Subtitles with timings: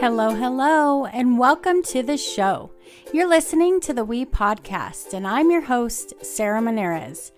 [0.00, 2.70] Hello, hello, and welcome to the show.
[3.12, 7.32] You're listening to the We Podcast, and I'm your host, Sarah Monarez.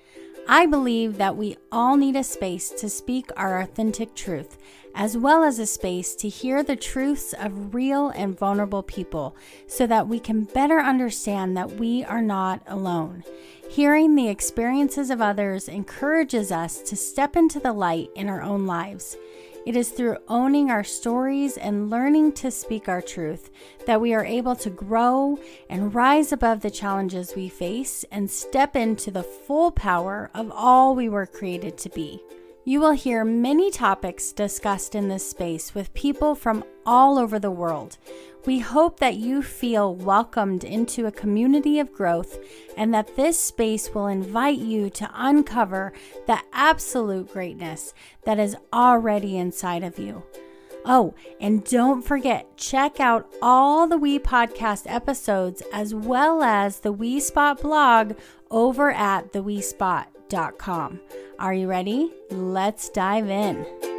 [0.46, 4.58] I believe that we all need a space to speak our authentic truth,
[4.94, 9.34] as well as a space to hear the truths of real and vulnerable people
[9.66, 13.24] so that we can better understand that we are not alone.
[13.70, 18.66] Hearing the experiences of others encourages us to step into the light in our own
[18.66, 19.16] lives.
[19.66, 23.50] It is through owning our stories and learning to speak our truth
[23.86, 25.38] that we are able to grow
[25.68, 30.94] and rise above the challenges we face and step into the full power of all
[30.94, 32.22] we were created to be.
[32.64, 37.50] You will hear many topics discussed in this space with people from all over the
[37.50, 37.98] world.
[38.46, 42.38] We hope that you feel welcomed into a community of growth
[42.76, 45.92] and that this space will invite you to uncover
[46.26, 47.92] the absolute greatness
[48.24, 50.22] that is already inside of you.
[50.84, 56.92] Oh, and don't forget, check out all the We Podcast episodes as well as the
[56.92, 58.14] We Spot blog
[58.50, 61.00] over at theWeSpot.com.
[61.38, 62.10] Are you ready?
[62.30, 63.89] Let's dive in.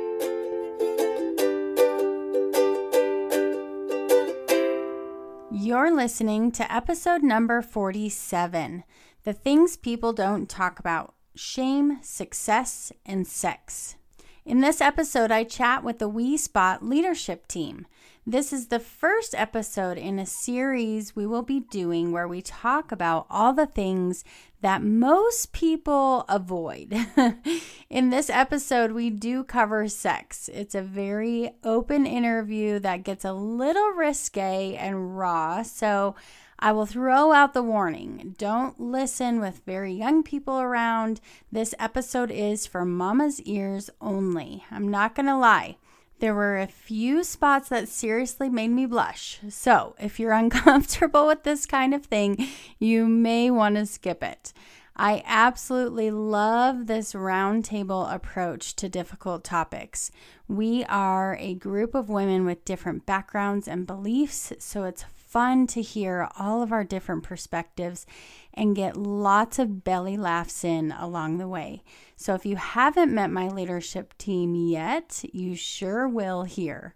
[5.71, 8.83] You're listening to episode number 47
[9.23, 13.95] The Things People Don't Talk About Shame, Success, and Sex.
[14.43, 17.87] In this episode, I chat with the We Spot leadership team.
[18.25, 22.91] This is the first episode in a series we will be doing where we talk
[22.91, 24.23] about all the things
[24.61, 26.93] that most people avoid.
[27.89, 30.51] in this episode, we do cover sex.
[30.53, 35.63] It's a very open interview that gets a little risque and raw.
[35.63, 36.13] So
[36.59, 41.21] I will throw out the warning don't listen with very young people around.
[41.51, 44.63] This episode is for mama's ears only.
[44.69, 45.77] I'm not going to lie.
[46.21, 49.39] There were a few spots that seriously made me blush.
[49.49, 52.47] So, if you're uncomfortable with this kind of thing,
[52.77, 54.53] you may want to skip it.
[54.95, 60.11] I absolutely love this roundtable approach to difficult topics.
[60.47, 65.81] We are a group of women with different backgrounds and beliefs, so it's fun to
[65.81, 68.05] hear all of our different perspectives
[68.53, 71.81] and get lots of belly laughs in along the way.
[72.17, 76.95] So if you haven't met my leadership team yet, you sure will here.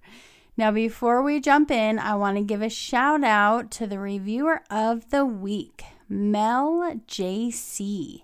[0.57, 4.61] Now, before we jump in, I want to give a shout out to the reviewer
[4.69, 8.23] of the week, Mel JC.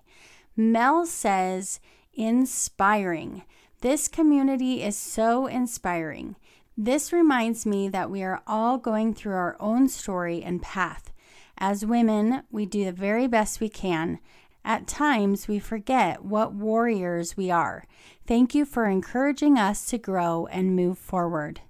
[0.56, 1.80] Mel says,
[2.14, 3.42] inspiring.
[3.80, 6.36] This community is so inspiring.
[6.76, 11.12] This reminds me that we are all going through our own story and path.
[11.58, 14.20] As women, we do the very best we can.
[14.64, 17.86] At times, we forget what warriors we are.
[18.26, 21.60] Thank you for encouraging us to grow and move forward.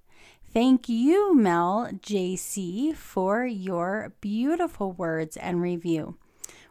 [0.53, 6.19] Thank you, Mel JC, for your beautiful words and review.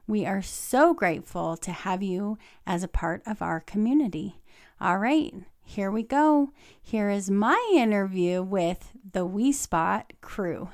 [0.05, 2.37] We are so grateful to have you
[2.67, 4.35] as a part of our community.
[4.79, 5.33] All right,
[5.63, 6.51] here we go.
[6.79, 10.69] Here is my interview with the We Spot crew.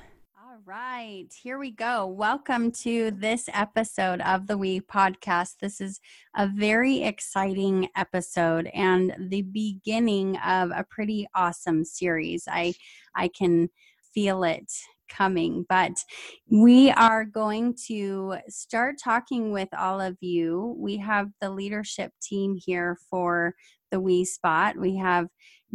[0.68, 2.08] Right, here we go.
[2.08, 5.60] Welcome to this episode of the We podcast.
[5.62, 6.02] This is
[6.36, 12.50] a very exciting episode and the beginning of a pretty awesome series.
[12.52, 12.74] I
[13.16, 13.70] I can
[14.14, 14.70] feel it
[15.08, 15.66] coming.
[15.70, 16.04] But
[16.52, 20.76] we are going to start talking with all of you.
[20.78, 23.56] We have the leadership team here for
[23.90, 24.78] the We Spot.
[24.78, 25.28] We have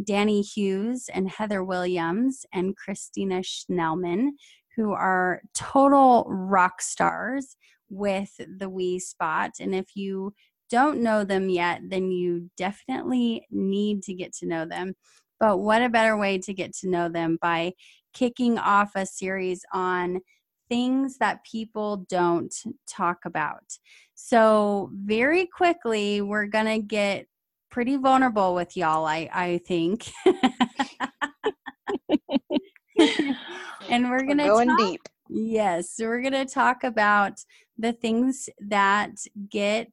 [0.03, 4.31] Danny Hughes and Heather Williams and Christina Schnellman,
[4.75, 7.55] who are total rock stars
[7.89, 9.51] with the We Spot.
[9.59, 10.33] And if you
[10.69, 14.95] don't know them yet, then you definitely need to get to know them.
[15.39, 17.73] But what a better way to get to know them by
[18.13, 20.21] kicking off a series on
[20.69, 22.53] things that people don't
[22.87, 23.77] talk about.
[24.15, 27.27] So, very quickly, we're going to get
[27.69, 30.09] pretty vulnerable with y'all, I, I think.
[33.93, 35.09] and we're going to going talk, deep.
[35.29, 37.43] Yes, so we're going to talk about
[37.77, 39.11] the things that
[39.49, 39.91] get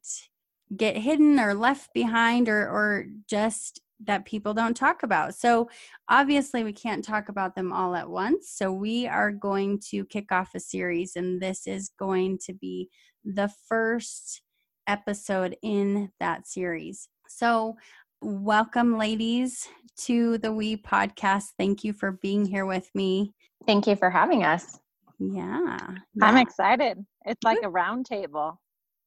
[0.77, 5.35] get hidden or left behind or or just that people don't talk about.
[5.35, 5.69] So,
[6.09, 8.51] obviously, we can't talk about them all at once.
[8.51, 12.89] So, we are going to kick off a series, and this is going to be
[13.25, 14.41] the first
[14.87, 17.09] episode in that series.
[17.29, 17.77] So,
[18.23, 19.69] welcome, ladies,
[20.05, 21.49] to the We podcast.
[21.59, 23.35] Thank you for being here with me.
[23.67, 24.79] Thank you for having us.
[25.19, 25.79] Yeah.
[26.15, 26.25] yeah.
[26.25, 27.05] I'm excited.
[27.27, 28.61] It's like a round table.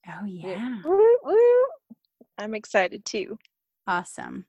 [0.07, 0.79] Oh, yeah.
[0.85, 1.65] Woo, woo.
[2.37, 3.37] I'm excited too.
[3.87, 4.45] Awesome.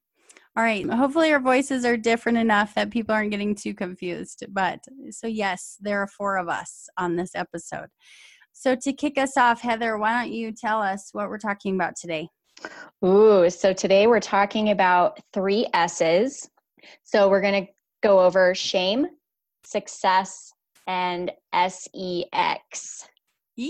[0.56, 0.88] All right.
[0.88, 4.44] Hopefully, our voices are different enough that people aren't getting too confused.
[4.50, 4.80] But
[5.10, 7.88] so, yes, there are four of us on this episode.
[8.52, 11.96] So, to kick us off, Heather, why don't you tell us what we're talking about
[11.96, 12.28] today?
[13.04, 16.48] Ooh, so today we're talking about three S's.
[17.02, 17.72] So, we're going to
[18.02, 19.08] go over shame,
[19.66, 20.52] success,
[20.86, 23.08] and SEX.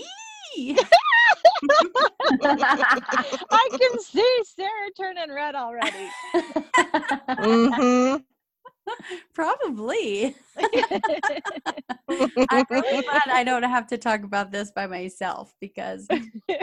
[3.47, 6.11] I can see Sarah turning red already.
[6.35, 8.17] mm-hmm.
[9.35, 10.37] Probably.
[12.51, 16.07] I'm really glad I don't have to talk about this by myself because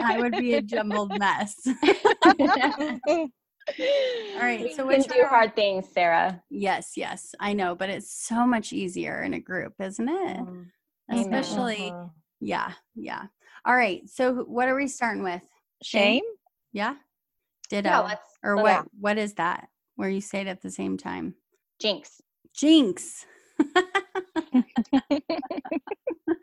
[0.00, 1.56] I would be a jumbled mess.
[4.34, 4.60] All right.
[4.60, 6.42] So We So, can which do hard things, Sarah.
[6.50, 10.38] Yes, yes, I know, but it's so much easier in a group, isn't it?
[10.38, 10.70] Amen.
[11.10, 12.08] Especially, mm-hmm.
[12.40, 13.24] yeah, yeah.
[13.64, 14.08] All right.
[14.08, 15.42] So, what are we starting with?
[15.82, 16.24] Shame?
[16.72, 16.94] Yeah.
[17.70, 17.88] Ditto.
[17.88, 18.88] Yeah, let's or let's- what?
[18.98, 19.68] What is that?
[19.96, 21.34] Where you say it at the same time?
[21.80, 22.20] Jinx.
[22.56, 23.24] Jinx.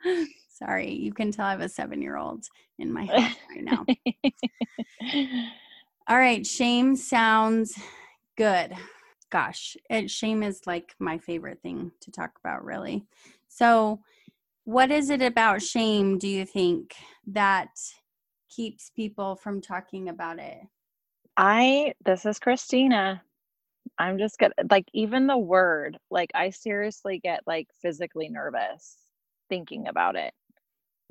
[0.49, 2.45] Sorry, you can tell I have a seven-year-old
[2.79, 3.85] in my head right now.
[6.09, 7.77] All right, shame sounds
[8.35, 8.73] good.
[9.29, 13.05] Gosh, it, shame is like my favorite thing to talk about, really.
[13.47, 14.01] So,
[14.63, 16.95] what is it about shame, do you think,
[17.27, 17.69] that
[18.49, 20.57] keeps people from talking about it?
[21.37, 23.21] I this is Christina.
[23.99, 28.97] I'm just gonna like even the word, like I seriously get like physically nervous
[29.47, 30.33] thinking about it.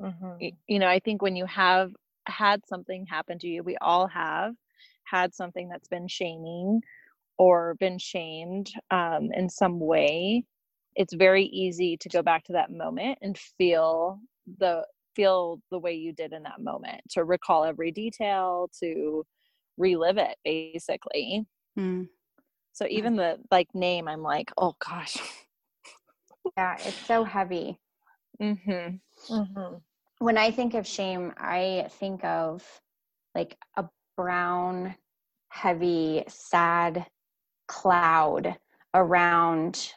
[0.00, 0.56] Mhm.
[0.66, 1.92] You know, I think when you have
[2.26, 4.54] had something happen to you, we all have
[5.10, 6.80] had something that's been shaming
[7.38, 10.44] or been shamed um, in some way.
[10.96, 14.20] It's very easy to go back to that moment and feel
[14.58, 14.84] the
[15.14, 19.24] feel the way you did in that moment, to recall every detail, to
[19.76, 21.46] relive it basically.
[21.76, 22.04] Hmm.
[22.72, 25.16] So even the like name, I'm like, oh gosh.
[26.56, 27.78] Yeah, it's so heavy.
[28.40, 28.96] hmm
[29.28, 29.80] Mhm.
[30.18, 32.64] When I think of shame, I think of
[33.34, 33.84] like a
[34.18, 34.96] brown,
[35.50, 37.06] heavy, sad
[37.68, 38.56] cloud
[38.92, 39.92] around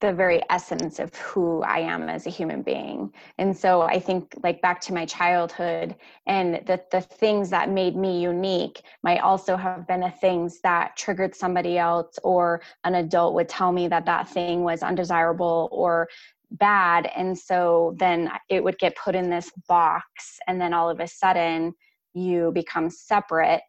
[0.00, 3.12] the very essence of who I am as a human being.
[3.36, 7.96] And so I think like back to my childhood and the the things that made
[7.96, 13.34] me unique might also have been the things that triggered somebody else or an adult
[13.34, 16.08] would tell me that that thing was undesirable or
[16.52, 21.00] bad and so then it would get put in this box and then all of
[21.00, 21.74] a sudden
[22.14, 23.62] you become separate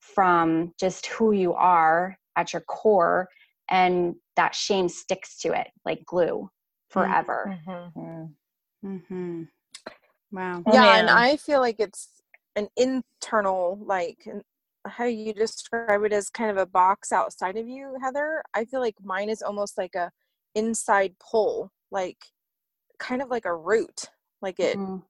[0.00, 3.28] from just who you are at your core
[3.70, 6.50] and that shame sticks to it like glue
[6.90, 7.56] forever
[7.96, 8.34] Mhm.
[8.84, 9.42] Mm-hmm.
[10.32, 10.62] Wow.
[10.66, 12.08] Oh, yeah and i feel like it's
[12.56, 14.28] an internal like
[14.86, 18.80] how you describe it as kind of a box outside of you heather i feel
[18.80, 20.10] like mine is almost like a
[20.54, 22.18] inside pull like
[22.98, 24.04] kind of like a root
[24.42, 25.02] like it Mm.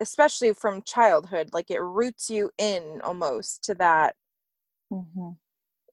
[0.00, 4.16] Especially from childhood like it roots you in almost to that
[4.90, 5.36] hmm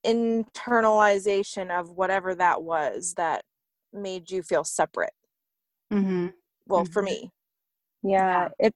[0.06, 3.44] internalization of whatever that was that
[3.94, 5.14] made you feel separate
[5.94, 6.28] Mm-hmm.
[6.68, 7.06] well for Mhm.
[7.06, 7.32] me
[8.04, 8.74] Yeah, it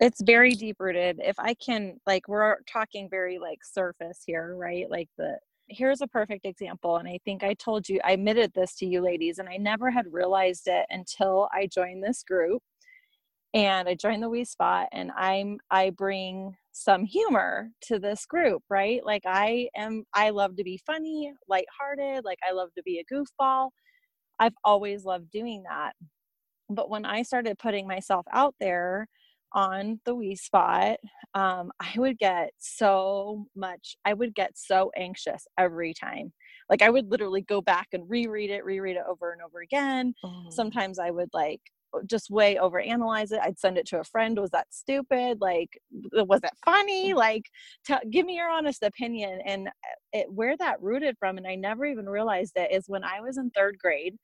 [0.00, 1.20] it's very deep rooted.
[1.24, 4.90] If I can like we're talking very like surface here, right?
[4.90, 5.38] Like the
[5.68, 9.00] here's a perfect example and I think I told you I admitted this to you
[9.02, 12.62] ladies and I never had realized it until I joined this group.
[13.54, 18.62] And I joined the We Spot and I'm I bring some humor to this group,
[18.68, 19.04] right?
[19.04, 23.14] Like I am I love to be funny, lighthearted, like I love to be a
[23.14, 23.70] goofball.
[24.40, 25.94] I've always loved doing that.
[26.70, 29.08] But when I started putting myself out there
[29.52, 30.98] on the We spot,
[31.34, 36.32] um, I would get so much, I would get so anxious every time.
[36.70, 40.14] Like I would literally go back and reread it, reread it over and over again.
[40.48, 41.60] Sometimes I would like
[42.06, 43.40] just way over analyze it.
[43.42, 44.38] I'd send it to a friend.
[44.38, 45.40] Was that stupid?
[45.40, 45.78] Like,
[46.12, 47.14] was it funny?
[47.14, 47.44] Like,
[47.84, 49.40] tell give me your honest opinion.
[49.44, 49.70] And uh,
[50.12, 53.38] it, where that rooted from, and I never even realized it, is when I was
[53.38, 54.16] in third grade,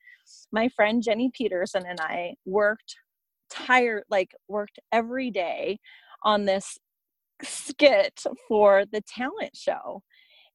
[0.51, 2.95] my friend Jenny Peterson and I worked
[3.49, 5.79] tired, like worked every day
[6.23, 6.77] on this
[7.43, 10.01] skit for the talent show.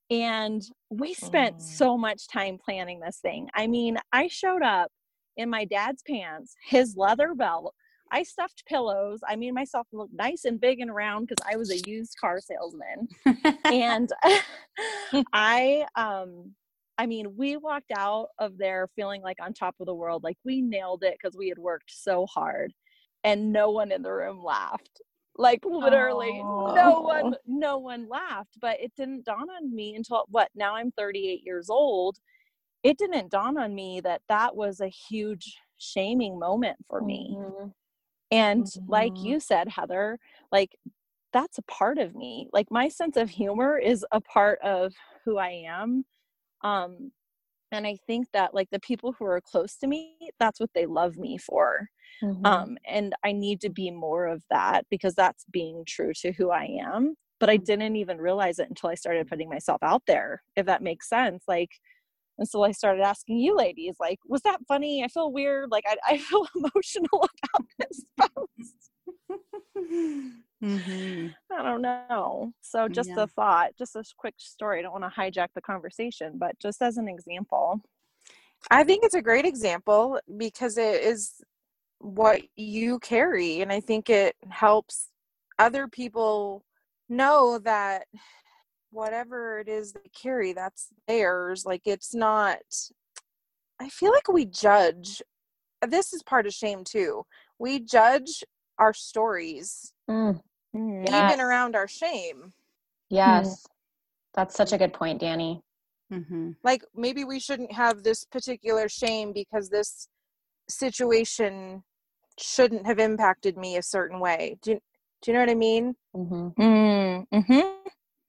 [0.09, 1.63] And we spent Mm.
[1.63, 3.49] so much time planning this thing.
[3.55, 4.91] I mean, I showed up
[5.37, 7.75] in my dad's pants, his leather belt.
[8.13, 9.21] I stuffed pillows.
[9.29, 12.39] I made myself look nice and big and round because I was a used car
[12.41, 13.09] salesman.
[13.65, 14.11] and
[15.33, 16.53] I um
[16.99, 20.39] I mean, we walked out of there feeling like on top of the world, like
[20.45, 22.73] we nailed it because we had worked so hard
[23.23, 25.01] and no one in the room laughed.
[25.37, 26.73] like literally Oh.
[26.75, 30.91] no one no one laughed but it didn't dawn on me until what now i'm
[30.93, 32.17] 38 years old
[32.83, 37.39] it didn't dawn on me that that was a huge shaming moment for me.
[37.39, 37.73] Mhm.
[38.31, 39.23] and like Mhm.
[39.23, 40.19] you said heather
[40.53, 40.77] like
[41.33, 42.49] that's a part of me.
[42.53, 46.05] Like my sense of humor is a part of who i am.
[46.63, 47.13] Um
[47.73, 50.87] and i think that like the people who are close to me that's what they
[50.87, 51.89] love me for.
[52.23, 52.67] Mhm.
[52.67, 56.51] um and i need to be more of that because that's being true to who
[56.51, 57.17] i am.
[57.41, 60.83] But i didn't even realize it until i started putting myself out there if that
[60.83, 61.45] makes sense.
[61.49, 61.81] Like
[62.39, 65.85] and so i started asking you ladies like was that funny i feel weird like
[65.89, 68.91] i, I feel emotional about this post
[70.63, 71.35] Mhm.
[71.53, 73.25] i don't know so just Yeah.
[73.25, 76.81] a thought just a quick story i don't want to hijack the conversation but just
[76.83, 77.83] as an example
[78.71, 81.41] I think it's a great example because it is
[81.99, 83.61] what you carry.
[83.61, 85.11] And I think it helps
[85.59, 86.65] other people
[87.09, 88.07] know that
[88.97, 91.65] whatever it is they carry, that's theirs.
[91.65, 92.59] Like it's not,
[93.81, 95.23] I feel like we judge.
[95.87, 97.25] This is part of shame too.
[97.59, 98.43] We judge
[98.79, 100.41] our stories, Mm,
[100.75, 101.05] Mm.
[101.07, 101.27] Yeah.
[101.29, 102.53] even around our shame.
[103.11, 103.67] yes.
[104.35, 105.63] That's such a good point, Danny.
[106.13, 106.55] Mhm.
[106.63, 110.09] like maybe we shouldn't have this particular shame because this
[110.69, 111.83] situation
[112.39, 114.81] shouldn't have impacted me a certain way do you,
[115.21, 117.27] do you know what i mean hmm Mm,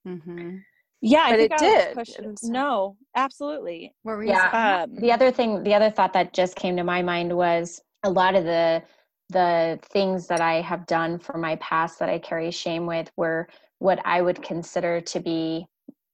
[0.08, 0.22] mhm.
[0.24, 0.64] Mhm.
[1.02, 4.24] yeah I But think it I was did, pushing- and so- no absolutely What were
[4.24, 4.84] Yeah.
[4.84, 8.10] um The other thing, the other thought that just came to my mind was a
[8.10, 8.84] lot of the
[9.30, 13.50] the things that I have done for my past that I carry shame with were
[13.80, 15.68] what I would consider to be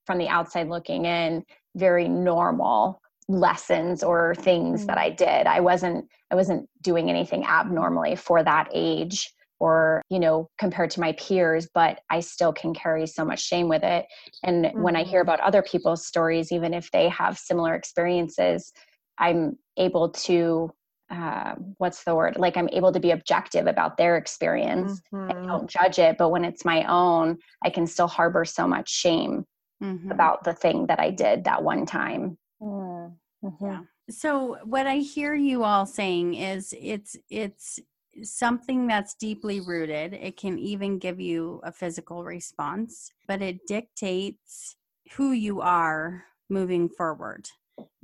[0.07, 1.45] from the outside looking in
[1.75, 5.45] very normal lessons or things that I did.
[5.47, 9.31] I wasn't I wasn't doing anything abnormally for that age
[9.63, 13.69] or you know compared to my peers but I still can carry so much shame
[13.69, 14.05] with it
[14.43, 15.23] and when I hear Mhm.
[15.23, 18.73] about other people's stories even if they have similar experiences
[19.17, 20.71] I'm able to
[21.09, 25.47] uh, what's the word like I'm able to be objective about their experience I Mhm.
[25.47, 29.45] don't judge it but when it's my own I can still harbor so much shame
[29.81, 30.11] Mhm.
[30.11, 32.37] about the thing that I did that one time.
[32.61, 33.57] mm, mhm.
[33.61, 33.79] Yeah.
[34.09, 37.79] So what I hear you all saying is it's it's
[38.21, 40.13] something that's deeply rooted.
[40.13, 44.75] It can even give you a physical response, but it dictates
[45.13, 47.47] who you are moving forward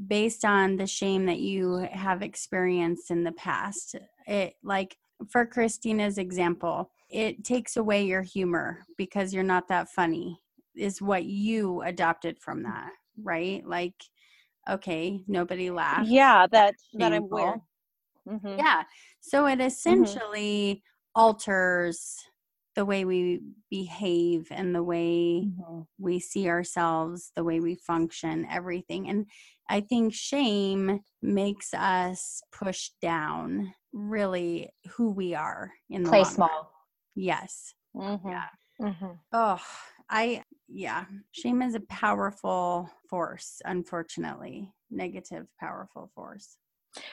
[0.08, 3.96] based on the shame that you have experienced in the past.
[4.28, 4.98] It like
[5.30, 10.40] for Christina's example, it takes away your humor because you're not that funny
[10.76, 13.66] is what you adopted from that, right?
[13.68, 13.96] Like
[14.70, 16.10] okay, nobody laughed.
[16.10, 17.60] yeah that that i'm weird
[18.28, 18.58] Mhm.
[18.60, 18.84] Yeah.
[19.22, 20.84] So it essentially
[21.16, 22.16] alters
[22.76, 25.88] the way we behave and the way Mhm.
[25.98, 29.10] we see ourselves, the way we function, everything.
[29.10, 29.30] And
[29.68, 36.26] I think shame makes us push down really who we are in the Play long
[36.26, 36.34] run.
[36.36, 36.72] small.
[37.16, 37.74] Yes.
[37.96, 38.32] Mhm.
[38.32, 38.50] Yeah.
[38.80, 39.20] Mhm.
[39.34, 39.62] Oh,
[40.10, 41.06] I yeah.
[41.32, 44.72] Shame is a powerful force, unfortunately.
[44.90, 46.58] Negative powerful force.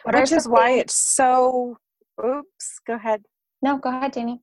[0.05, 1.79] What which is why it's so
[2.25, 3.23] oops go ahead
[3.63, 4.43] No, go ahead, Danny.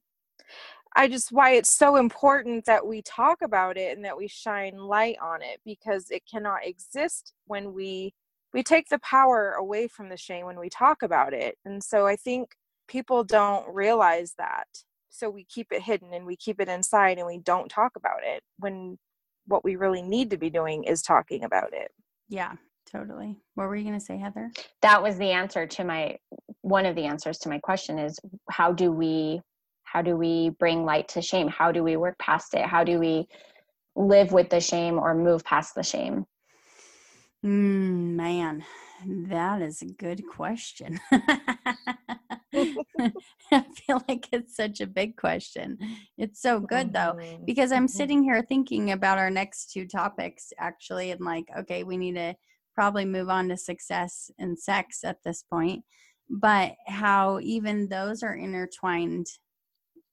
[0.96, 4.77] I just why it's so important that we talk about it and that we shine
[4.77, 8.13] light on it because it cannot exist when we
[8.53, 11.58] we take the power away from the shame when we talk about it.
[11.65, 12.50] And so I think
[12.88, 14.68] people don't realize that.
[15.10, 18.20] So we keep it hidden and we keep it inside and we don't talk about
[18.24, 19.00] it when
[19.48, 21.92] what we really need to be doing is talking about it.
[22.30, 22.53] Yeah,
[22.93, 23.38] totally.
[23.55, 24.51] What were you going to say, Heather?
[24.81, 26.17] That was the answer to my
[26.62, 28.19] one of the answers to my question is
[28.50, 29.41] how do we
[29.83, 31.47] how do we bring light to shame?
[31.47, 32.65] How do we work past it?
[32.65, 33.27] How do we
[33.95, 36.25] live with the shame or move past the shame?
[37.45, 38.63] Mm, man,
[39.05, 41.00] that is a good question.
[43.51, 45.77] I feel like it's such a big question.
[46.17, 47.91] It's so good though, because I'm Mhm.
[47.91, 52.33] sitting here thinking about our next two topics actually, and like, okay, we need to
[52.74, 55.84] probably move on to success and sex at this point,
[56.30, 59.27] but how even those are intertwined.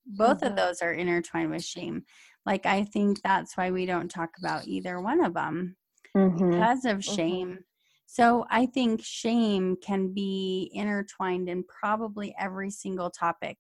[0.07, 0.57] Both of Mhm.
[0.57, 2.05] those are intertwined with shame.
[2.47, 5.77] Like, I think that's why we don't talk about either one of them
[6.17, 6.49] Mm-hmm.
[6.51, 7.65] because of shame.
[8.07, 13.59] So I think shame can be intertwined in probably every single topic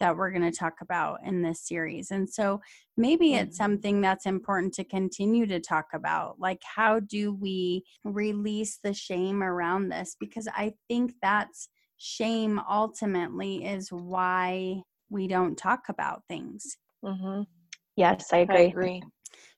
[0.00, 2.10] that we're going to talk about in this series.
[2.10, 2.60] And so
[2.96, 3.58] maybe it's Mhm.
[3.58, 6.38] something that's important to continue to talk about.
[6.40, 10.16] Like, how do we release the shame around this?
[10.18, 17.42] Because I think that's shame ultimately is why we don't talk about things Mm-hmm.
[17.96, 18.56] Yes, I agree.
[18.56, 19.02] I agree.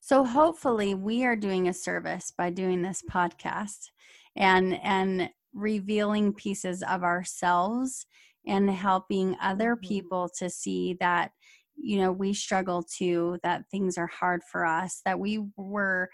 [0.00, 3.90] So hopefully we are doing a service by doing this podcast
[4.36, 8.06] and and revealing pieces of ourselves
[8.46, 9.88] and helping other mm-hmm.
[9.88, 11.32] people to see that
[11.76, 16.08] you know we struggle too that things are hard for us that we were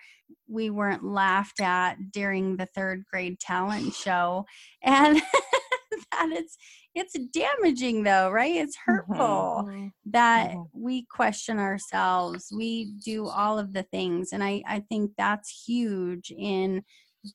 [0.48, 4.44] we weren't laughed at during the third grade talent show
[4.82, 5.16] and
[6.12, 6.56] that it's
[6.94, 9.86] it's damaging though right it's hurtful mm-hmm.
[10.04, 10.62] that mm-hmm.
[10.72, 16.32] we question ourselves we do all of the things and i i think that's huge
[16.36, 16.82] in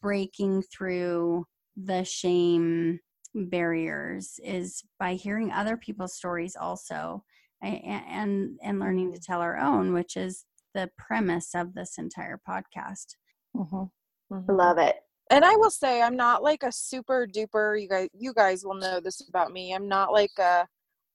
[0.01, 1.45] breaking through
[1.77, 2.99] the shame
[3.33, 7.23] barriers is by hearing other people's stories also
[7.61, 13.15] and and learning to tell our own which is the premise of this entire podcast.
[13.55, 14.35] Mm-hmm.
[14.35, 14.51] Mm-hmm.
[14.51, 14.97] love it.
[15.29, 18.75] And i will say i'm not like a super duper you guys you guys will
[18.75, 19.73] know this about me.
[19.73, 20.67] I'm not like a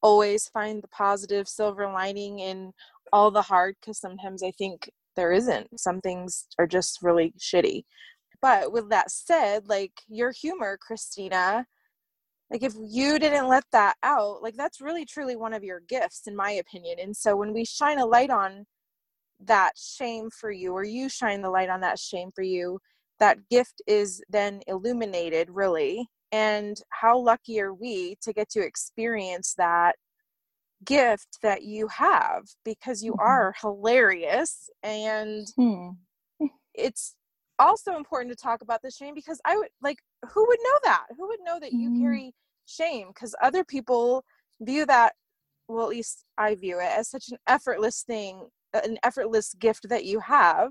[0.02, 2.72] always find the positive silver lining in
[3.12, 5.68] all the hard because sometimes i think there isn't.
[5.78, 7.84] Some things are just really shitty.
[8.40, 11.66] But with that said like your humor christina
[12.52, 16.26] like if you didn't let that out like that's really truly one of your gifts
[16.26, 18.66] in my opinion and so when we shine a light on
[19.40, 22.78] that shame for you or you shine the light on that shame for you
[23.18, 29.54] that gift is then illuminated really and how lucky are we to get to experience
[29.56, 29.96] that
[30.84, 33.26] gift that you have because you mm-hmm.
[33.28, 35.88] are hilarious and hmm.
[36.74, 37.14] it's
[37.58, 39.98] also important to talk about the shame because I would like
[40.30, 41.06] who would know that?
[41.16, 42.00] Who would know that you mm.
[42.00, 42.34] carry
[42.66, 43.08] shame?
[43.08, 44.24] Because other people
[44.60, 45.14] view that,
[45.68, 50.04] well, at least I view it as such an effortless thing, an effortless gift that
[50.04, 50.70] you have.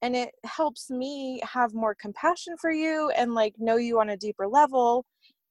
[0.00, 4.16] And it helps me have more compassion for you and like know you on a
[4.16, 5.04] deeper level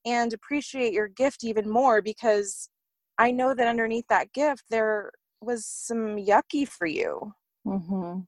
[0.06, 2.70] and appreciate your gift even more because
[3.17, 7.34] I know that underneath that gift there was some yucky for you.
[7.65, 8.22] Mm-hmm.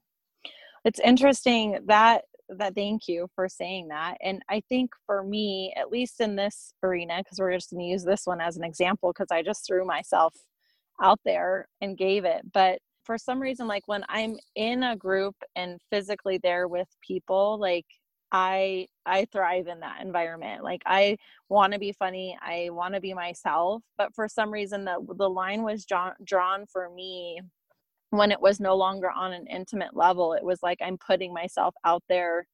[0.83, 2.23] It's interesting that
[2.57, 6.73] that thank you for saying that and i think for me at least in this
[6.83, 9.65] arena because we're just going to use this one as an example because i just
[9.65, 10.33] threw myself
[11.01, 15.35] out there and gave it but for some reason like when i'm in a group
[15.55, 17.85] and physically there with people like
[18.31, 21.17] i i thrive in that environment like i
[21.49, 25.29] want to be funny i want to be myself but for some reason the the
[25.29, 27.39] line was drawn drawn for me
[28.11, 31.73] when it was no longer on an intimate level it was like i'm putting myself
[31.85, 32.45] out there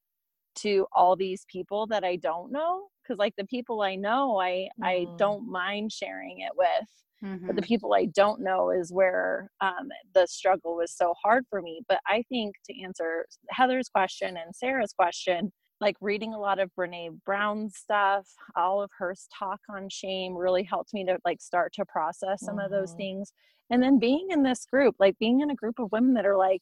[0.56, 4.68] to all these people that i don't know because like the people i know i
[4.82, 4.86] mm.
[4.86, 6.90] i don't mind sharing it with
[7.24, 7.48] mm-hmm.
[7.48, 7.68] but the mm-hmm.
[7.68, 12.00] people i don't know is where um, the struggle was so hard for me but
[12.08, 17.20] i think to answer heather's question and sarah's question like reading a lot of brene
[17.26, 21.86] brown stuff all of her talk on shame really helped me to like start to
[21.86, 22.66] process some mm-hmm.
[22.66, 23.00] of those mm-hmm.
[23.00, 23.34] things
[23.70, 26.38] and then being in this group like being in a group of women that are
[26.38, 26.62] like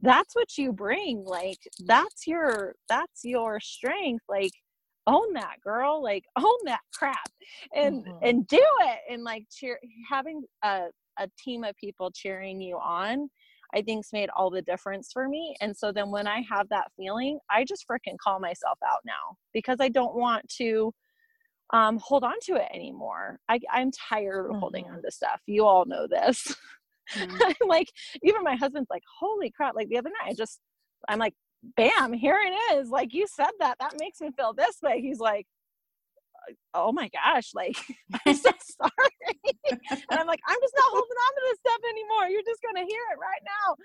[0.00, 4.52] that's what you bring like that's your that's your strength like
[5.06, 7.28] own that girl like own that crap
[7.74, 8.18] and mm-hmm.
[8.22, 10.84] and do it and like cheer having a,
[11.18, 13.28] a team of people cheering you on
[13.74, 16.90] i think's made all the difference for me and so then when i have that
[16.96, 20.92] feeling i just freaking call myself out now because i don't want to
[21.72, 23.38] um, hold on to it anymore.
[23.48, 24.60] I, I'm tired of mm-hmm.
[24.60, 25.40] holding on to stuff.
[25.46, 26.54] You all know this.
[27.14, 27.42] Mm-hmm.
[27.62, 27.90] I'm like,
[28.22, 29.74] even my husband's like, holy crap.
[29.74, 30.60] Like the other night, I just,
[31.08, 31.34] I'm like,
[31.76, 32.90] bam, here it is.
[32.90, 35.00] Like you said that, that makes me feel this way.
[35.00, 35.46] He's like,
[36.74, 37.76] oh my gosh, like
[38.26, 38.50] I'm so
[38.82, 39.70] sorry.
[39.70, 39.80] and
[40.10, 42.28] I'm like, I'm just not holding on to this stuff anymore.
[42.28, 43.76] You're just gonna hear it right now.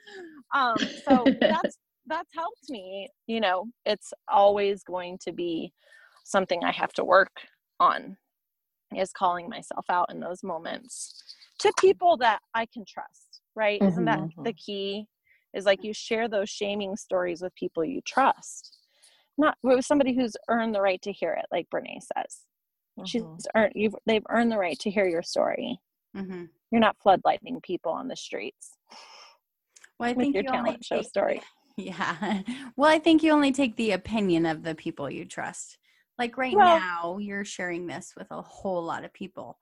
[0.60, 3.10] Um, so that's that's helped me.
[3.28, 5.72] You know, it's always going to be
[6.24, 7.32] something I have to work
[7.80, 8.18] on
[8.96, 11.24] is calling myself out in those moments
[11.60, 13.80] to people that I can trust, right?
[13.80, 14.44] Mm-hmm, Isn't that mm-hmm.
[14.44, 15.06] the key?
[15.54, 18.78] Is like you share those shaming stories with people you trust,
[19.38, 22.42] not with somebody who's earned the right to hear it, like Brene says.
[23.00, 23.36] Mm-hmm.
[23.36, 25.80] She's earned you've they've earned the right to hear your story.
[26.16, 26.46] Mm-hmm.
[26.72, 28.78] You're not floodlighting people on the streets.
[30.00, 31.42] Well, I think your talent show take, story.
[31.78, 32.42] Yeah.
[32.76, 35.78] Well, I think you only take the opinion of the people you trust.
[36.18, 39.58] Like right well, now, you're sharing this with a whole lot of people.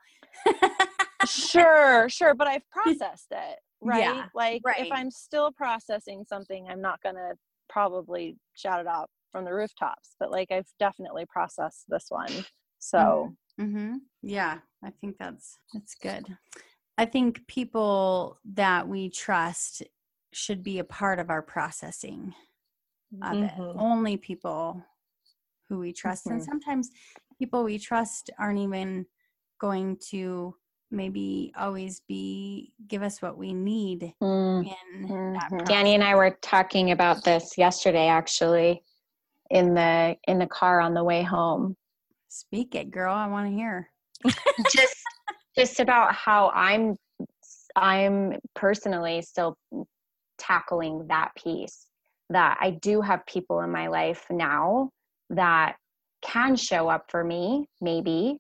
[1.27, 4.01] sure, sure, but I've processed it, right?
[4.01, 4.79] Yeah, like right.
[4.79, 7.33] if I'm still processing something, I'm not going to
[7.69, 12.31] probably shout it out from the rooftops, but like I've definitely processed this one.
[12.79, 13.63] So, mm-hmm.
[13.77, 13.95] mm-hmm.
[14.21, 16.25] yeah, I think that's that's good.
[16.97, 19.83] I think people that we trust
[20.33, 22.33] should be a part of our processing
[23.23, 23.61] of mm-hmm.
[23.61, 23.75] it.
[23.77, 24.83] Only people
[25.69, 26.25] who we trust.
[26.25, 26.35] Mm-hmm.
[26.37, 26.89] And sometimes
[27.37, 29.05] people we trust aren't even
[29.59, 30.55] going to
[30.89, 34.65] maybe always be give us what we need Mm.
[34.65, 35.33] in Mhm.
[35.33, 38.83] that Danny and I were talking about this yesterday, actually,
[39.49, 41.75] in the in the car on the way home.
[42.37, 43.15] Speak it, girl.
[43.15, 43.89] I want to hear.
[44.71, 44.95] just
[45.57, 46.95] just about how I'm
[47.75, 49.57] I'm personally still
[50.37, 51.87] tackling that piece.
[52.29, 54.91] That I do have people in my life now
[55.31, 55.77] that
[56.21, 58.37] can show up for me, maybe,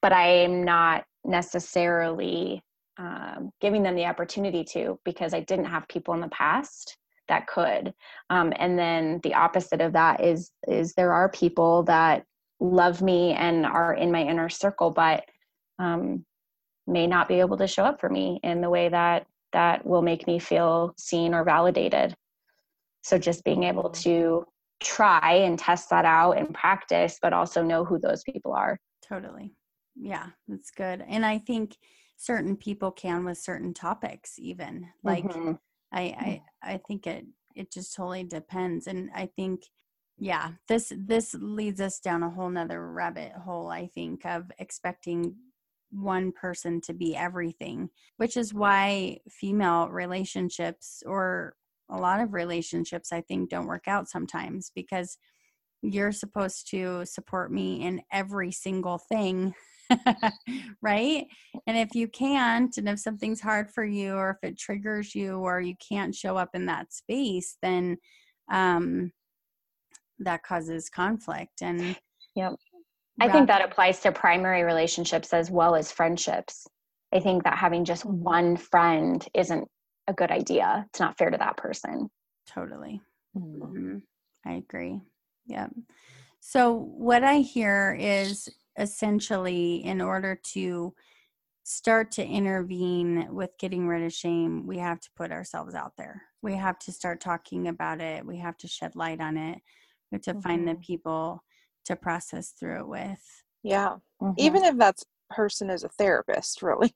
[0.00, 2.62] but I am not necessarily
[2.96, 6.96] um, giving them the opportunity to because I didn't have people in the past
[7.28, 7.92] that could.
[8.30, 12.24] Um, and then the opposite of that is is there are people that
[12.60, 15.24] love me and are in my inner circle, but
[15.78, 16.24] um,
[16.86, 20.02] may not be able to show up for me in the way that that will
[20.02, 22.14] make me feel seen or validated.
[23.02, 24.44] So just being able to
[24.82, 28.78] try and test that out and practice, but also know who those people are.
[29.06, 29.54] Totally.
[29.94, 31.04] Yeah, that's good.
[31.06, 31.76] And I think
[32.16, 34.88] certain people can with certain topics even.
[35.04, 35.58] Like Mhm.
[35.92, 38.86] I, I I think it it just totally depends.
[38.88, 39.62] And I think
[40.18, 45.34] yeah, this this leads us down a whole nother rabbit hole, I think, of expecting
[45.90, 51.56] one person to be everything, which is why female relationships or
[51.90, 55.18] a lot of relationships I think don't work out sometimes because
[55.82, 59.54] you're supposed to support me in every single thing
[60.82, 61.26] right?
[61.66, 65.38] And if you can't and if something's hard for you or if it triggers you
[65.38, 67.98] or you can't show up in that space then
[68.50, 69.12] um
[70.18, 71.96] that causes conflict and
[72.34, 72.54] Yep.
[73.20, 76.66] I think that applies to primary relationships as well as friendships.
[77.12, 79.68] I think that having just one friend isn't
[80.08, 80.84] a good idea.
[80.88, 82.10] It's not fair to that person.
[82.46, 83.00] totally
[83.36, 84.02] Mhm.
[84.44, 85.00] I agree.
[85.46, 85.72] Yep.
[86.40, 88.48] So, what I hear is
[88.78, 90.94] essentially in order to
[91.64, 96.22] start to intervene with getting rid of shame, we have to put ourselves out there.
[96.42, 98.26] We have to start talking about it.
[98.26, 99.62] We have to shed light on it.
[100.14, 100.82] We have to find the Mhm.
[100.82, 101.44] people
[101.86, 103.42] to process through it with.
[103.62, 103.96] Yeah.
[104.22, 104.34] Mhm.
[104.38, 106.94] Even if that person is a therapist, really.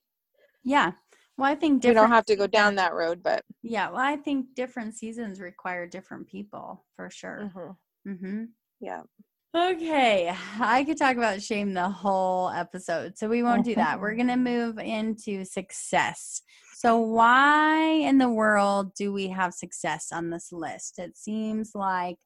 [0.62, 0.92] Yeah.
[1.36, 3.90] Well, I think We different don't have to go down that road, but Yeah.
[3.90, 7.50] Well, I think different seasons require different people for sure.
[7.54, 7.76] mhm.
[8.06, 8.44] Mm-hmm.
[8.80, 9.02] yeah.
[9.54, 10.28] Okay,
[10.60, 13.98] I could talk about shame the whole episode, so we won't do that.
[13.98, 16.42] We're going to move into success.
[16.74, 20.98] So, why in the world do we have success on this list?
[20.98, 22.18] It seems like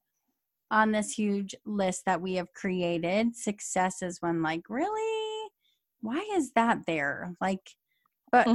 [0.73, 5.49] on this huge list that we have created, success is one like, really?
[6.01, 7.35] Why is that there?
[7.39, 7.75] Like,
[8.31, 8.47] but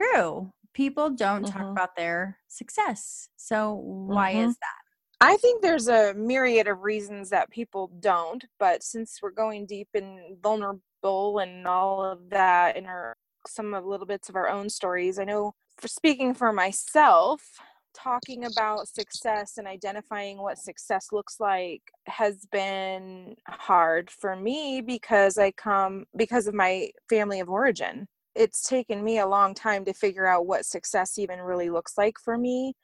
[0.00, 1.72] true, people don't talk Mhm.
[1.72, 3.28] about their success.
[3.36, 4.48] So, why Mhm.
[4.48, 4.80] is that?
[5.20, 9.88] I think there's a myriad of reasons that people don't, but since we're going deep
[9.94, 14.70] and vulnerable and all of that in our some of little bits of our own
[14.70, 17.60] stories, I know for speaking for myself,
[17.94, 25.38] talking about success and identifying what success looks like has been hard for me because
[25.38, 28.06] I come because of my family of origin.
[28.34, 32.16] It's taken me a long time to figure out what success even really looks like
[32.18, 32.74] for me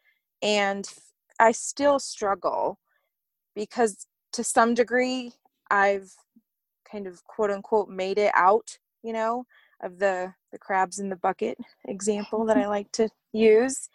[0.43, 0.89] and
[1.39, 2.79] I still struggle
[3.55, 5.33] because to some degree
[5.71, 6.13] I've
[6.91, 9.45] kind of quote unquote made it out, you know,
[9.83, 13.89] of the the crabs in the bucket example that I like to use.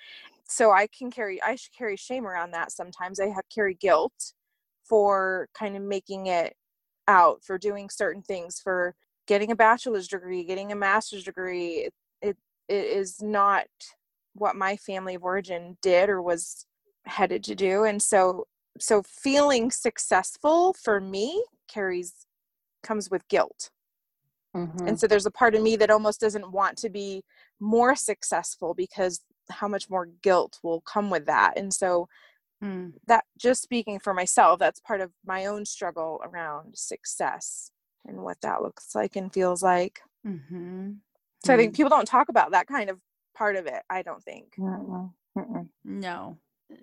[0.47, 3.19] So I can carry I should carry shame around that sometimes.
[3.19, 4.33] I have carry guilt
[4.83, 6.55] for kind of making it
[7.07, 8.95] out for doing certain things for
[9.27, 11.85] getting a bachelor's degree, getting a master's degree.
[11.87, 13.67] It it, it is not
[14.33, 16.65] what my family of origin did or was
[17.05, 18.45] headed to do and so
[18.79, 22.25] so feeling successful for me carries
[22.83, 23.69] comes with guilt
[24.55, 24.87] Mhm.
[24.87, 27.23] and so there's a part of me that almost doesn't want to be
[27.59, 32.07] more successful because how much more guilt will come with that and so
[32.61, 32.91] Hmm.
[33.07, 37.69] that just speaking for myself that's part of my own struggle around success
[38.07, 40.91] and what that looks like and feels like Mm-hmm.
[41.45, 42.97] so i think people don't talk about that kind of
[43.35, 45.11] part of it i don't think Mm-mm.
[45.37, 45.67] Mm-mm.
[45.83, 46.37] No.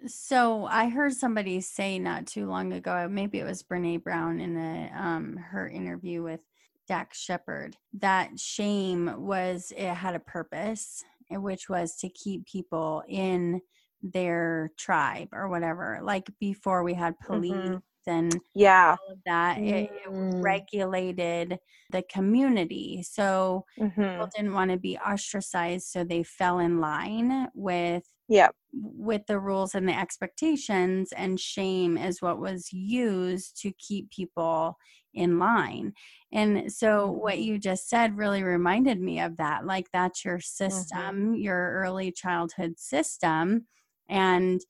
[0.06, 4.56] So I heard somebody say not too long ago, maybe it was Brene Brown in
[4.56, 6.40] a, um, her interview with
[6.86, 11.04] Dax Shepard, that shame was it had a purpose,
[11.40, 13.60] which was to keep people in
[14.02, 16.00] their tribe or whatever.
[16.02, 17.82] Like before we had police Mhm.
[18.06, 20.42] and yeah all of that, it, it Mm.
[20.42, 21.58] regulated
[21.90, 23.02] the community.
[23.02, 28.50] So hmm people didn't want to be ostracized, so they fell in line with yeah
[28.74, 34.76] with the rules and the expectations and shame is what was used to keep people
[35.14, 35.92] in line
[36.32, 37.42] and so what Mm-hmm.
[37.42, 40.98] you just said really reminded me of that like that's your Mm-hmm.
[40.98, 43.66] system your early childhood system
[44.08, 44.60] and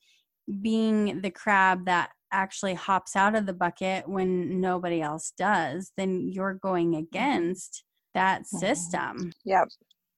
[0.61, 6.27] being the crab that actually hops out of the bucket when nobody else does then
[6.31, 7.43] you're going Mm-hmm.
[7.43, 9.69] against that system Yep.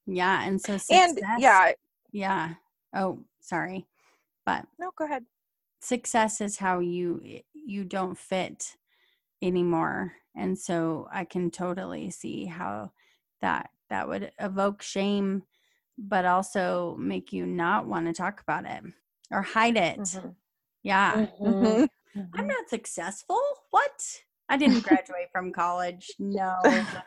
[0.06, 1.72] yeah and so success, And yeah,
[2.12, 2.54] yeah
[2.94, 3.86] oh sorry
[4.46, 5.24] but no, go ahead.
[5.80, 7.20] success is how you
[7.54, 8.76] you don't fit
[9.42, 12.90] anymore and so i can totally see how
[13.40, 15.42] that that would evoke shame
[15.98, 18.82] but also make you not want to talk about it
[19.30, 19.98] or hide it.
[19.98, 20.34] Mhm.
[20.82, 21.26] yeah.
[21.42, 21.88] Mhm.
[22.34, 23.40] i'm not successful?
[23.70, 24.22] What?
[24.48, 26.10] I didn't graduate from college.
[26.18, 26.60] No.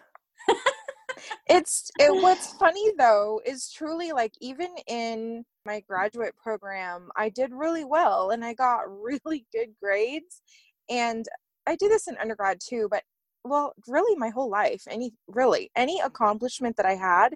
[1.48, 7.52] It's it, what's funny though is truly like even in my graduate program i did
[7.52, 10.42] really well and i got really good grades
[10.90, 11.26] and
[11.68, 13.04] i did this in undergrad too but
[13.44, 17.34] well really my whole life any really any accomplishment that i had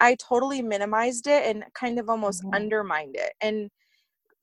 [0.00, 2.52] i totally minimized it and kind of almost Mhm.
[2.54, 3.70] undermined it and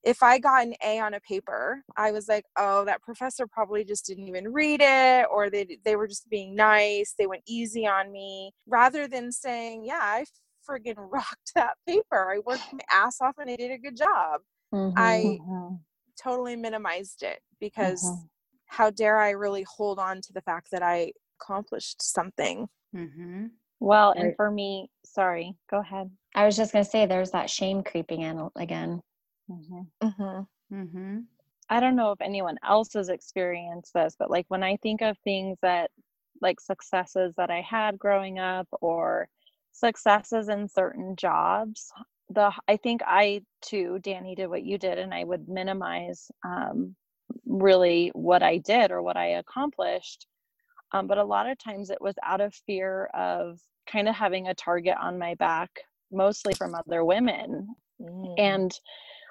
[0.03, 3.85] if I got an A on a paper, I was like, oh, that professor probably
[3.85, 7.15] just didn't even read it, or they they were just being nice.
[7.17, 10.25] They went easy on me, rather than saying, yeah, I
[10.69, 12.33] friggin' rocked that paper.
[12.33, 14.41] I worked my ass off and I did a good job.
[14.97, 15.83] I Mhm.
[16.21, 18.29] totally minimized it because Mhm.
[18.73, 22.67] How dare I really hold on to the fact that I accomplished something?
[22.95, 23.45] mm-hmm.
[23.79, 26.09] Well, and for me, sorry, go ahead.
[26.33, 29.01] I was just going to say there's that shame creeping in again.
[29.49, 29.87] Mhm.
[30.01, 30.75] Mm-hmm.
[30.75, 31.19] Mm-hmm.
[31.69, 35.17] I don't know if anyone else has experienced this, but like when I think of
[35.19, 35.91] things that
[36.41, 39.27] like successes that I had growing up or
[39.71, 41.91] successes in certain jobs,
[42.29, 46.95] the I think I too, Danny, did what you did, and I would minimize um,
[47.45, 50.27] really what I did or what I accomplished.
[50.91, 54.47] Um, but a lot of times it was out of fear of kind of having
[54.47, 55.71] a target on my back,
[56.11, 57.67] mostly from other women.
[58.01, 58.35] Mm.
[58.37, 58.79] And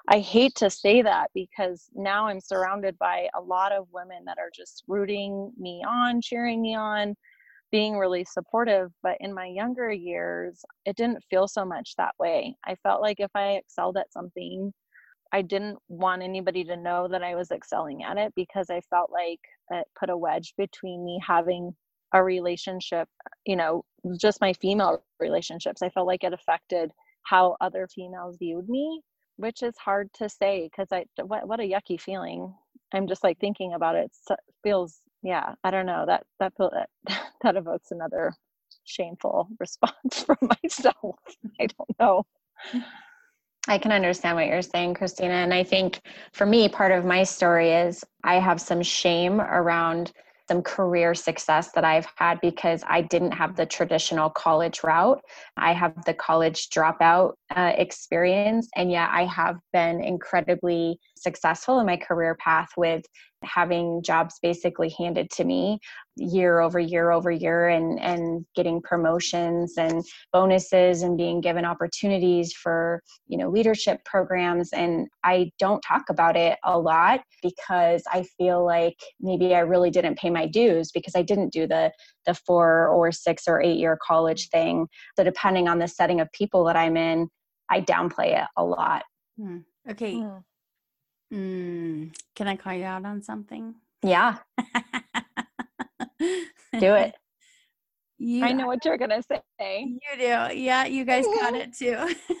[0.09, 4.37] I hate to say that because now I'm surrounded by a lot of women that
[4.37, 7.15] are just rooting me on, cheering me on,
[7.71, 8.91] being really supportive.
[9.01, 12.57] But in my younger years, it didn't feel so much that way.
[12.65, 14.73] I felt like if I excelled at something,
[15.33, 19.11] I didn't want anybody to know that I was excelling at it because I felt
[19.11, 19.39] like
[19.71, 21.75] it put a wedge between me having
[22.13, 23.09] a relationship,
[23.45, 23.83] you know,
[24.21, 25.81] just my female relationships.
[25.81, 26.91] I felt like it affected
[27.23, 29.01] how other females viewed me
[29.37, 32.53] which is hard to say because I what what a yucky feeling.
[32.93, 34.11] I'm just like thinking about it.
[34.29, 35.55] It feels yeah.
[35.63, 36.89] I don't know that that that
[37.43, 38.33] that evokes another
[38.85, 41.15] shameful response from myself.
[41.59, 42.23] I don't know.
[43.67, 45.33] I can understand what you're saying, Christina.
[45.33, 46.01] And I think
[46.33, 50.11] for me, part of my story is I have some shame around
[50.49, 55.21] some career success that I've had because I didn't have the traditional college route.
[55.55, 58.69] I have the college dropout uh, experience.
[58.75, 63.03] And yet I have been incredibly successful in my career path with
[63.43, 65.79] having jobs basically handed to me
[66.15, 72.53] year over year over year and and getting promotions and bonuses and being given opportunities
[72.53, 78.23] for you know leadership programs and I don't talk about it a lot because I
[78.37, 81.91] feel like maybe I really didn't pay my dues because I didn't do the
[82.25, 84.87] the 4 or 6 or 8 year college thing
[85.17, 87.29] so depending on the setting of people that I'm in
[87.69, 89.03] I downplay it a lot
[89.37, 89.59] Hmm.
[89.89, 90.13] Okay.
[90.15, 90.43] Mm.
[91.33, 93.75] Mm, can I call you out on something?
[94.03, 94.37] yeah
[96.79, 97.15] do it
[98.19, 99.41] You, I know what you're gonna say.
[99.59, 100.55] You do.
[100.55, 101.97] Yeah, you guys got it too.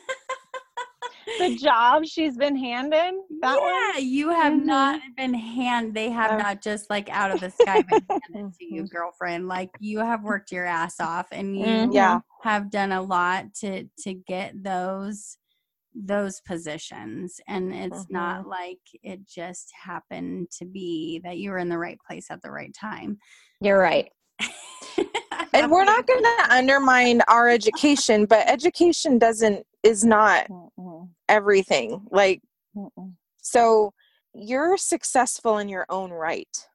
[1.39, 3.13] The job she's been handed.
[3.41, 4.05] That yeah, one.
[4.05, 4.65] you have Mhm.
[4.65, 5.93] not been hand.
[5.93, 9.47] They have Uh, not just like out of the sky been handed to you, girlfriend.
[9.47, 11.93] Like you have worked your ass off, and you Mhm.
[11.93, 12.19] Yeah.
[12.43, 15.37] have done a lot to to get those
[15.95, 21.69] those positions and it's not like it just happened to be that you were in
[21.69, 23.15] the right place at the right time
[23.61, 24.09] you're right
[25.53, 30.62] And we're not going to undermine our education, but education doesn't is not Mm-mm,
[31.33, 32.07] everything.
[32.11, 32.41] Like
[32.75, 33.93] mm-mm, so
[34.33, 36.67] you're successful in your own right.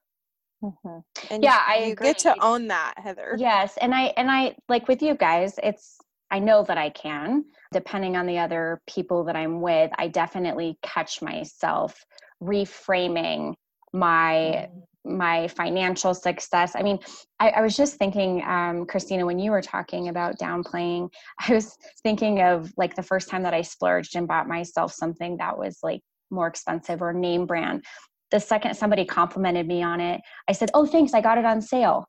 [0.63, 1.03] mhm.
[1.31, 3.35] And Yeah, I you get to own that, Heather.
[3.39, 5.97] Yes, and I and I like with you guys, it's
[6.31, 7.45] I know that I can.
[7.71, 11.95] Depending on the other people that I'm with, I definitely catch myself
[12.41, 13.53] reframing
[13.93, 14.69] my
[15.05, 16.73] my financial success.
[16.75, 16.99] I mean,
[17.39, 21.09] I, I was just thinking, um, Christina, when you were talking about downplaying,
[21.47, 25.37] I was thinking of like the first time that I splurged and bought myself something
[25.37, 27.83] that was like more expensive or name brand.
[28.31, 31.61] The second somebody complimented me on it, I said, "Oh, thanks, I got it on
[31.61, 32.05] sale."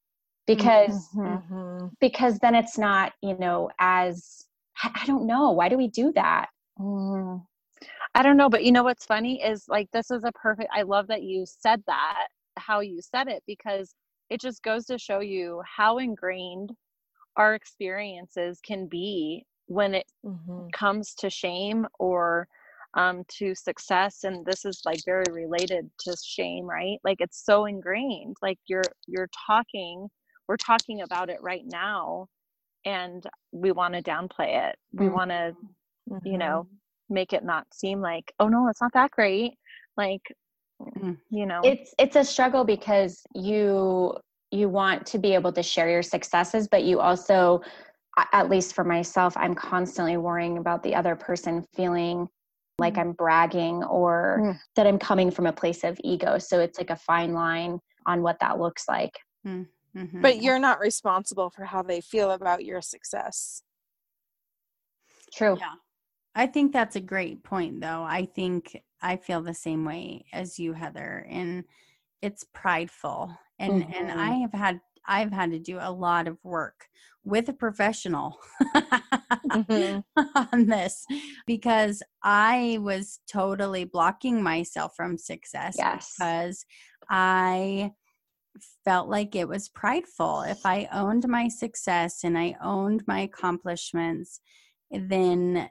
[0.46, 1.54] Because mm-hmm.
[1.54, 1.86] mm-hmm.
[2.00, 4.44] because then it's not, you know, as
[4.82, 6.48] I don't know, why do we do that?
[6.78, 7.42] Mm.
[8.14, 10.82] I don't know, but you know what's funny is like this is a perfect I
[10.82, 12.28] love that you said that
[12.60, 13.94] how you said it because
[14.30, 16.70] it just goes to show you how ingrained
[17.36, 20.66] our experiences can be when it mm-hmm.
[20.72, 22.46] comes to shame or
[22.94, 27.66] um, to success and this is like very related to shame right like it's so
[27.66, 30.08] ingrained like you're you're talking
[30.48, 32.26] we're talking about it right now
[32.84, 35.14] and we want to downplay it we mm-hmm.
[35.14, 35.54] want to
[36.10, 36.26] mm-hmm.
[36.26, 36.66] you know
[37.08, 39.54] make it not seem like oh no it's not that great
[39.96, 40.22] like
[40.80, 41.60] Mm, you know?
[41.62, 44.16] It's it's a struggle because you
[44.50, 47.60] you want to be able to share your successes but you also
[48.32, 52.26] at least for myself i'm constantly worrying about the other person feeling
[52.78, 53.00] like mm.
[53.00, 54.58] i'm bragging or mm.
[54.74, 56.38] that i'm coming from a place of ego.
[56.38, 59.12] So it's like a fine line on what that looks like.
[59.46, 59.66] Mm,
[59.96, 60.20] mm-hmm.
[60.20, 63.62] but you're not responsible for how they feel about your success.
[65.32, 65.56] True.
[65.58, 65.74] Yeah
[66.34, 68.02] I think that's a great point, though.
[68.02, 71.64] I think I feel the same way as you, Heather, and
[72.22, 73.36] it's prideful.
[73.58, 73.92] And mm-hmm.
[73.92, 76.86] and I have had I've had to do a lot of work
[77.24, 78.38] with a professional
[78.74, 80.00] mm-hmm.
[80.52, 81.04] on this
[81.46, 86.14] because I was totally blocking myself from success yes.
[86.16, 86.64] because
[87.10, 87.92] I
[88.84, 90.42] felt like it was prideful.
[90.42, 94.40] If I owned my success and I owned my accomplishments,
[94.90, 95.68] then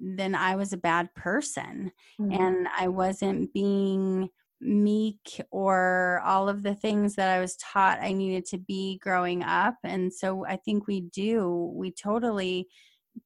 [0.00, 2.32] then I was a bad person mm-hmm.
[2.32, 4.28] and I wasn't being
[4.60, 9.42] meek or all of the things that I was taught I needed to be growing
[9.42, 9.76] up.
[9.84, 12.68] And so I think we do, we totally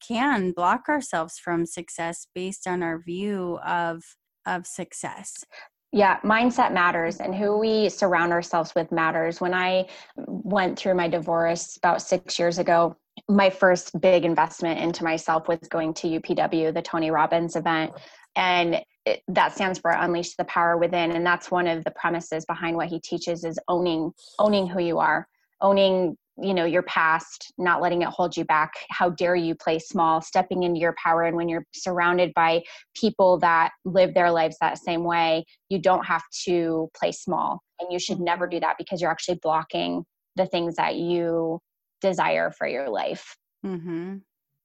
[0.07, 4.03] can block ourselves from success based on our view of
[4.49, 5.45] of success.
[5.93, 9.41] Yeah, mindset matters and who we surround ourselves with matters.
[9.41, 12.97] When I went through my divorce about 6 years ago,
[13.29, 17.93] my first big investment into myself was going to UPW, the Tony Robbins event.
[18.37, 21.13] And it, that stands for unleash the power within.
[21.13, 24.99] And that's one of the premises behind what he teaches is owning, owning who you
[24.99, 25.27] are,
[25.61, 28.73] owning, you know, your past, not letting it hold you back.
[28.91, 31.25] How dare you play small, stepping into your power.
[31.25, 32.63] And when you're surrounded by
[32.95, 37.61] people that live their lives that same way, you don't have to play small.
[37.81, 38.25] And you should mm-hmm.
[38.25, 40.05] never do that because you're actually blocking
[40.37, 41.61] the things that you
[42.01, 43.37] desire for your life.
[43.65, 44.17] Mm-hmm.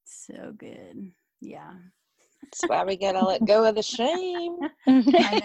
[0.06, 1.12] So good.
[1.42, 1.74] Yeah.
[2.44, 4.58] That's why we gotta let go of the shame.
[4.88, 5.42] I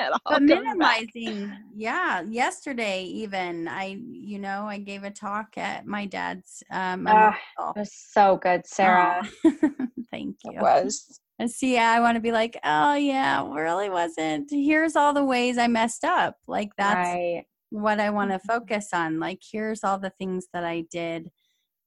[0.00, 0.08] know.
[0.24, 2.22] but minimizing, yeah.
[2.22, 6.62] Yesterday, even I, you know, I gave a talk at my dad's.
[6.70, 9.28] Um, uh, it was so good, Sarah.
[9.44, 9.52] Oh.
[10.10, 10.52] Thank you.
[10.52, 11.20] It was.
[11.40, 14.50] And see, I want to be like, oh yeah, really wasn't.
[14.50, 16.36] Here's all the ways I messed up.
[16.46, 18.48] Like that's right what I want to mm-hmm.
[18.48, 19.20] focus on.
[19.20, 21.30] Like, here's all the things that I did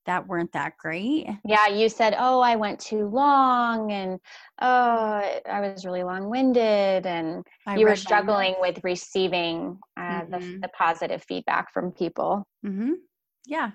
[0.06, 1.28] that weren't that great.
[1.46, 4.20] Yeah, you said, "Oh, I went too long," and
[4.62, 10.32] "Oh, I was really long-winded," and I you were struggling with receiving uh, mm-hmm.
[10.32, 12.48] the, the, positive feedback from people.
[12.66, 12.94] Mm-hmm.
[13.46, 13.72] Yeah,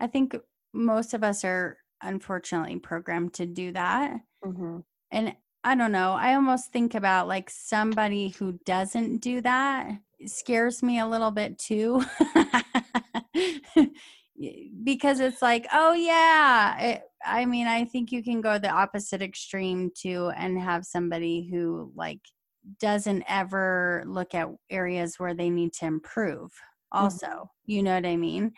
[0.00, 0.36] I think
[0.72, 4.78] most of us are unfortunately programmed to do that, mm-hmm.
[5.10, 6.12] and I don't know.
[6.12, 11.58] I almost think about like somebody who doesn't do that scares me a little bit
[11.58, 12.04] too.
[14.84, 19.22] because it's like, oh yeah, it, I mean, I think you can go the opposite
[19.22, 22.20] extreme too and have somebody who like
[22.80, 26.52] doesn't ever look at areas where they need to improve
[26.92, 27.26] also.
[27.26, 27.72] Mm-hmm.
[27.72, 28.52] You know what I mean?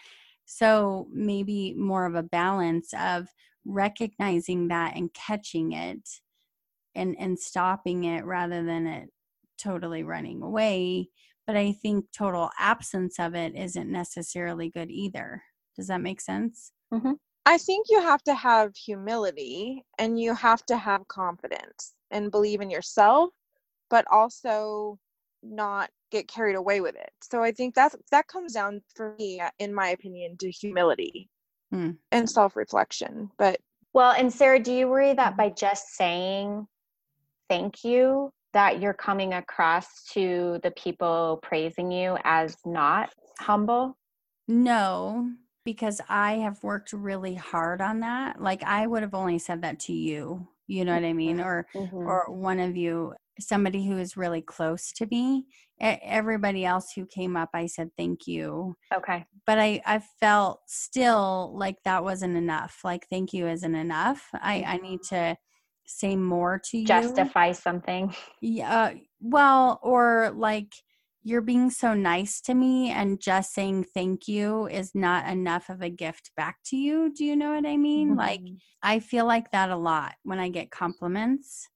[0.45, 3.29] So maybe more of a balance of
[3.65, 6.09] recognizing that and catching it
[6.95, 9.11] and and stopping it rather than it
[9.59, 11.09] totally running away
[11.51, 15.43] but I think total absence of it isn't necessarily good either.
[15.75, 16.71] Does that make sense?
[16.95, 17.15] Mm-hmm.
[17.45, 22.61] I think you have to have humility and you have to have confidence and believe
[22.61, 23.31] in yourself,
[23.89, 24.97] but also
[25.43, 27.11] not get carried away with it.
[27.21, 31.29] So I think that that comes down for me, in my opinion, to humility
[31.75, 31.97] mm.
[32.13, 33.29] and self-reflection.
[33.39, 33.59] But
[33.93, 36.69] well, and Sarah, do you worry that by just saying
[37.49, 43.97] thank you that you're coming across to the people praising you as not humble?
[44.49, 45.31] No,
[45.65, 48.41] because I have worked really hard on that.
[48.41, 51.41] Like I would have only said that to you, you know what I mean?
[51.41, 51.97] Or mm-hmm.
[51.97, 55.47] or one of you somebody who is really close to me.
[55.81, 58.77] Everybody else who came up, I said thank you.
[58.95, 59.25] Okay.
[59.47, 62.81] But I, I felt still like that wasn't enough.
[62.85, 64.29] Like thank you isn't enough.
[64.35, 65.37] I, I need to
[65.91, 66.87] say more to you.
[66.87, 68.15] Justify something.
[68.41, 68.71] Yeah.
[68.73, 70.73] uh, Well, or like
[71.23, 75.83] you're being so nice to me and just saying thank you is not enough of
[75.83, 77.13] a gift back to you.
[77.13, 78.17] Do you know what I mean?
[78.17, 78.41] Like
[78.83, 81.69] I feel like that a lot when I get compliments.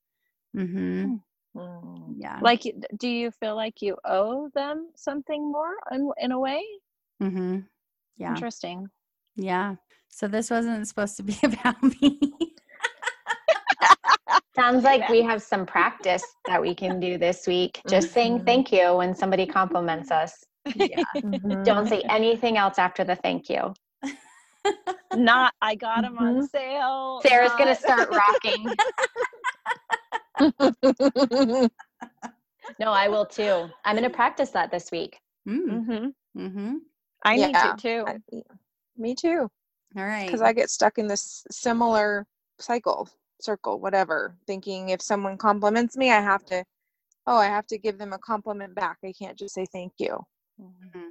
[0.57, 1.21] Mhm.
[1.55, 2.15] Mm.
[2.17, 2.41] Yeah.
[2.41, 2.63] Like,
[2.99, 6.65] do you feel like you owe them something more in, in a way?
[7.23, 7.67] Mhm.
[8.17, 8.31] Yeah.
[8.31, 8.89] Interesting.
[9.37, 9.77] Yeah.
[10.09, 12.19] So this wasn't supposed to be about me.
[14.57, 17.83] Sounds like we have some practice that we can do this week.
[17.89, 18.47] Just saying Mhm.
[18.47, 20.45] thank you when somebody compliments us.
[20.75, 21.03] yeah.
[21.65, 23.75] Don't say anything else after the thank you.
[25.13, 26.49] Not, I got them on Mhm.
[26.49, 27.21] sale.
[27.23, 28.77] Sarah's gonna start rocking.
[32.79, 33.69] No, I will too.
[33.85, 35.21] I'm going to practice that this week.
[35.47, 35.87] Mm.
[35.87, 36.15] Mhm.
[36.37, 36.77] Mhm.
[37.25, 38.05] I need to too.
[38.07, 38.43] I-
[38.97, 39.51] me too.
[39.97, 40.27] All right.
[40.27, 42.27] Because I get stuck in this similar
[42.59, 43.09] cycle,
[43.41, 46.65] circle, whatever, thinking if someone compliments me, I have to,
[47.27, 48.99] oh, I have to give them a compliment back.
[49.05, 50.19] I can't just say thank you.
[50.61, 51.11] Mhm.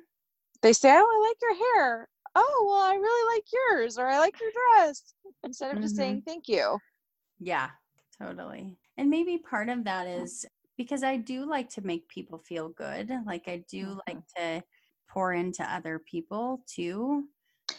[0.61, 2.07] They say, oh, I like your hair.
[2.35, 5.13] Oh, well, I really like yours, or I like your dress,
[5.43, 6.29] instead of just saying mm-hmm.
[6.29, 6.79] thank you.
[7.39, 7.69] Yeah,
[8.19, 8.75] totally.
[8.97, 10.45] And maybe part of that is
[10.77, 13.11] because I do like to make people feel good.
[13.25, 13.99] Like I do mm-hmm.
[14.07, 14.63] like to
[15.09, 17.25] pour into other people too.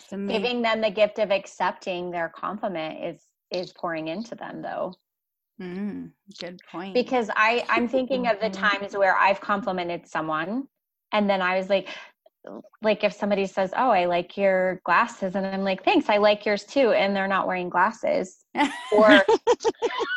[0.09, 4.63] So maybe, Giving them the gift of accepting their compliment is is pouring into them
[4.63, 4.95] though.
[5.61, 6.95] Mm, good point.
[6.95, 8.53] Because I I'm thinking of the Mhm.
[8.53, 10.69] times where I've complimented someone
[11.13, 11.89] and then I was like
[12.83, 16.45] like if somebody says, "Oh, I like your glasses." And I'm like, "Thanks, I like
[16.45, 18.45] yours too." And they're not wearing glasses.
[18.93, 19.25] Or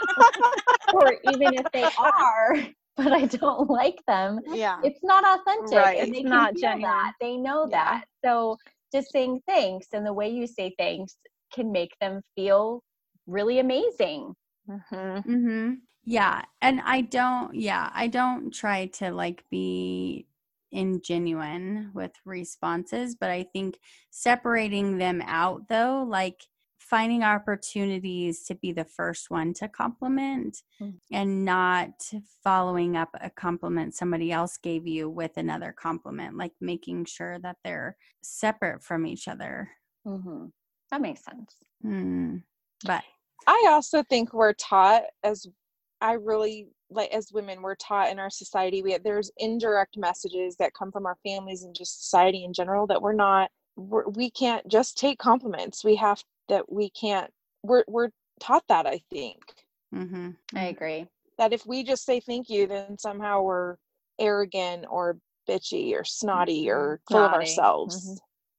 [0.94, 2.58] or even if they are,
[2.98, 4.80] but I don't like them, Yeah.
[4.84, 6.00] it's not authentic Right.
[6.00, 6.82] and they It's not genuine.
[6.82, 8.02] that they know Yeah.
[8.02, 8.58] that so
[8.92, 11.18] just saying thanks and the way you say thanks
[11.54, 12.82] can make them feel
[13.28, 14.36] really amazing
[14.70, 15.24] Mhm.
[15.24, 15.74] hmm
[16.04, 16.44] Yeah.
[16.62, 20.28] And I don't, yeah, I don't try to like be
[20.74, 26.44] ingenuine with responses, but I think separating them out though, like
[26.80, 31.00] finding opportunities to be the first one to compliment Mm.
[31.12, 32.12] and not
[32.44, 37.58] following up a compliment somebody else gave you with another compliment, like making sure that
[37.64, 39.70] they're separate from each other.
[40.06, 40.46] mm-hmm.
[40.92, 42.38] that makes sense Hmm.
[42.86, 43.04] But
[43.46, 45.46] I also think we're taught as
[46.02, 50.74] I really like as women we're taught in our society we there's indirect messages that
[50.74, 54.66] come from our families and just society in general that we're not we're, we can't
[54.68, 57.30] just take compliments we have that we can't
[57.64, 58.10] we're we're
[58.40, 59.42] taught that I think
[59.94, 60.36] mhm.
[60.56, 61.08] i agree
[61.38, 63.76] that if we just say thank you then somehow we're
[64.20, 65.18] arrogant or
[65.50, 68.18] bitchy or snotty or full of ourselves Mhm.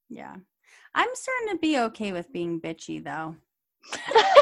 [0.09, 0.35] yeah.
[0.95, 3.35] I'm starting to be okay with being bitchy though.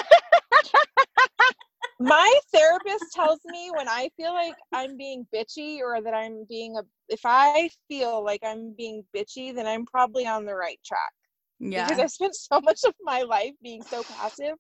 [2.00, 6.78] my therapist tells me when I feel like I'm being bitchy or that I'm being
[6.78, 11.14] a if I feel like I'm being bitchy, then I'm probably on the right track.
[11.60, 11.88] Yeah.
[11.88, 14.56] Because I spent so much of my life being so passive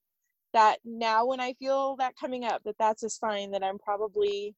[0.53, 4.55] that now when I feel that coming up, that that's a sign that I'm probably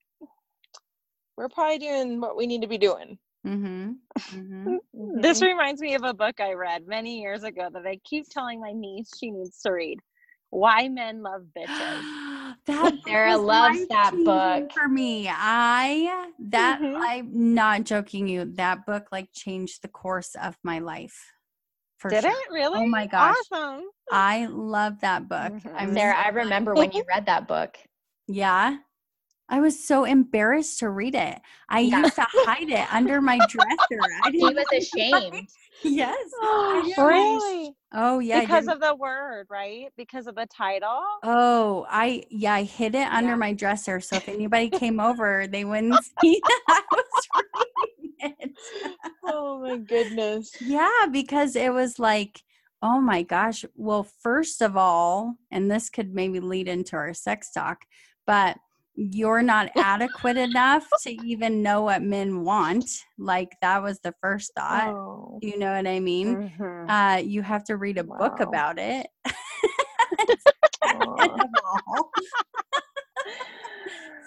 [1.35, 3.17] we're probably doing what we need to be doing.
[3.45, 3.91] Mm-hmm.
[4.17, 4.75] mm-hmm.
[5.21, 8.61] This reminds me of a book I read many years ago that I keep telling
[8.61, 9.99] my niece she needs to read.
[10.49, 12.01] Why Men Love Bitches.
[12.65, 14.71] that Sarah loves that book.
[14.73, 15.27] for me.
[15.29, 16.95] I that Mhm.
[16.97, 18.45] I'm not joking you.
[18.55, 21.31] That book like changed the course of my life.
[21.97, 22.31] For Did sure.
[22.31, 22.79] it really?
[22.81, 23.35] Oh my gosh.
[23.51, 23.83] Awesome.
[24.11, 25.51] I love that book.
[25.53, 25.73] Mhm.
[25.75, 27.77] I'm sarah i remember when you read that book
[28.27, 28.77] Yeah.
[29.49, 31.39] I was so embarrassed to read it.
[31.67, 32.01] I Yeah.
[32.01, 33.99] used to hide it under my dresser.
[34.23, 35.47] I didn't was ashamed
[35.83, 36.17] Yes.
[36.41, 37.07] I know.
[37.07, 37.75] really?
[37.93, 38.41] Oh yeah.
[38.41, 39.91] Because of the word, right?
[39.97, 41.01] Because of the title.
[41.23, 43.35] Oh, I yeah, I hid it under Yeah.
[43.37, 47.27] my dresser so if anybody came over, they wouldn't see that I was
[47.99, 48.51] reading it.
[49.25, 50.51] Oh my goodness.
[50.61, 52.41] Yeah, because it was like,
[52.81, 53.65] oh my gosh.
[53.75, 57.85] Well, first of all, and this could maybe lead into our sex talk,
[58.27, 58.57] but
[59.01, 62.85] you're not adequate enough to even know what men want.
[63.17, 64.89] Like that was the first thought.
[64.89, 65.39] Oh.
[65.41, 66.51] You know what I mean?
[66.59, 66.89] Mhm.
[66.89, 69.07] Uh, you have to read a book about it.
[70.81, 72.11] Second of all,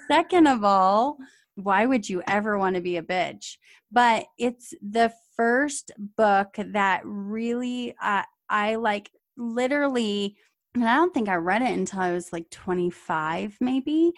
[0.09, 1.19] second of all,
[1.57, 3.57] why would you ever want to be a bitch?
[3.91, 10.37] But it's the first book that really, uh, I like literally,
[10.75, 14.13] and I don't think I read it until I was like 25, maybe.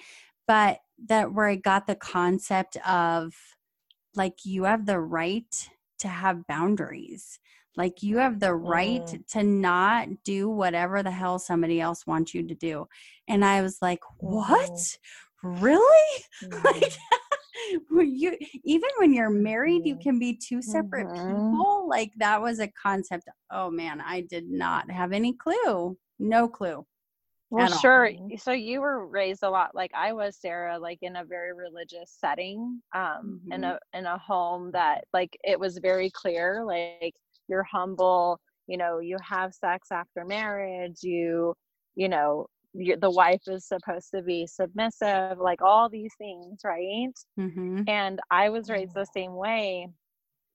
[0.47, 3.35] But that where I got the concept of
[4.15, 5.69] like you have the right
[5.99, 7.39] to have boundaries.
[7.77, 9.27] Like you have the right Mm.
[9.33, 12.87] to not do whatever the hell somebody else wants you to do.
[13.29, 14.99] And I was like, what?
[15.43, 16.25] Really?
[16.65, 16.93] Like
[17.91, 20.01] you even when you're married, you Mhm.
[20.03, 21.27] can be two separate Mhm.
[21.53, 21.89] people.
[21.89, 23.29] Like that was a concept.
[23.51, 25.97] Oh man, I did not have any clue.
[26.19, 26.85] No clue.
[27.55, 27.89] Well, at all.
[27.89, 28.11] sure.
[28.37, 32.11] So you were raised a lot like I was, Sarah, like in a very religious
[32.11, 33.65] setting, um, in Mhm.
[33.65, 36.99] a in a home that like it was very clear, like
[37.49, 41.55] you're humble, you know, you have sex after marriage, you,
[41.95, 47.13] you know, the wife is supposed to be submissive, like all these things, right?
[47.39, 47.85] Mm-hmm.
[47.87, 49.89] and I was raised the same way.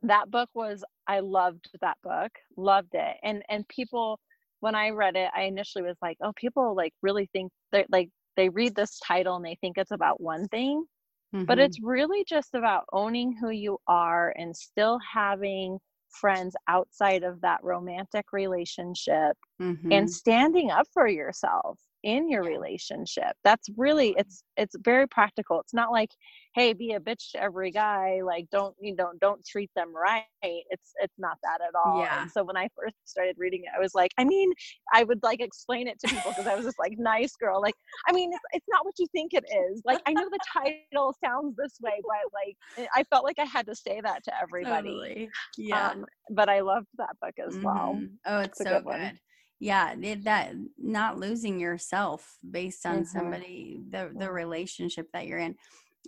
[0.04, 3.18] That book was I loved that book, loved it.
[3.24, 4.20] And and people
[4.60, 8.10] when I read it, I initially was like, oh, people like really think that like
[8.38, 10.86] they read this title and they think it's about one thing,
[11.34, 11.46] Mm-hmm.
[11.46, 15.78] but it's really just about owning who you are and still having
[16.10, 19.92] friends outside of that romantic relationship mm-hmm.
[19.92, 23.34] and standing up for yourself in your relationship.
[23.44, 25.60] That's really it's it's very practical.
[25.60, 26.10] It's not like
[26.56, 30.24] hey be a bitch to every guy like don't you know don't treat them right.
[30.42, 32.00] It's it's not that at all.
[32.02, 32.22] Yeah.
[32.22, 34.52] and so when i first started reading it i was like i mean
[34.94, 37.62] i would like explain it to people because i was just like nice girl.
[37.62, 37.76] Like
[38.08, 39.82] i mean it's, it's not what you think it is.
[39.86, 43.66] Like i know the title sounds this way but like i felt like i had
[43.68, 44.90] to say that to everybody.
[44.90, 45.30] Totally.
[45.58, 45.90] Yeah.
[45.92, 47.96] um, but i loved that book as well.
[47.98, 48.10] Mhm.
[48.26, 49.20] Oh, it's It's a so good good.
[49.60, 53.08] Yeah, it, that not losing yourself based on Mhm.
[53.08, 54.34] somebody the the Mhm.
[54.34, 55.58] relationship that you're in.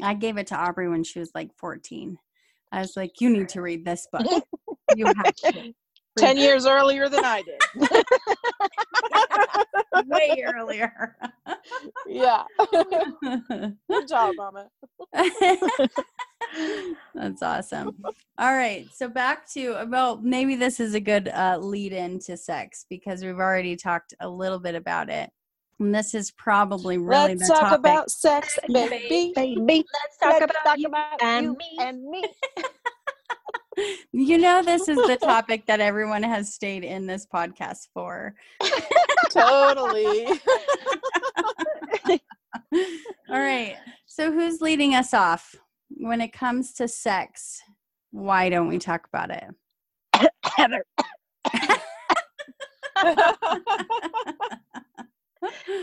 [0.02, 2.18] I gave it to Aubrey when she was like 14.
[2.72, 4.26] I was like, "You need to read this book.
[4.94, 5.74] You have to."
[6.18, 7.62] 10 years earlier than I did.
[10.08, 11.18] way earlier.
[12.06, 12.44] yeah.
[13.90, 14.70] Good job, Mama.
[17.16, 17.96] That's awesome.
[18.38, 18.88] All right.
[18.94, 23.40] So back to well, maybe this is a good uh, lead into sex because we've
[23.40, 25.30] already talked a little bit about it.
[25.80, 27.80] And this is probably really Let's the talk topic.
[27.80, 29.34] about sex, baby.
[29.36, 31.78] baby Let's Let's talk about and you me.
[31.80, 32.24] and me
[34.12, 38.36] you know, this is the topic that everyone has stayed in this podcast for.
[39.32, 40.28] totally.
[43.30, 43.76] All right.
[44.06, 45.56] So who's leading us off
[45.98, 47.62] when it comes to sex?
[48.12, 49.46] Why don't we talk about it?
[50.44, 50.86] heather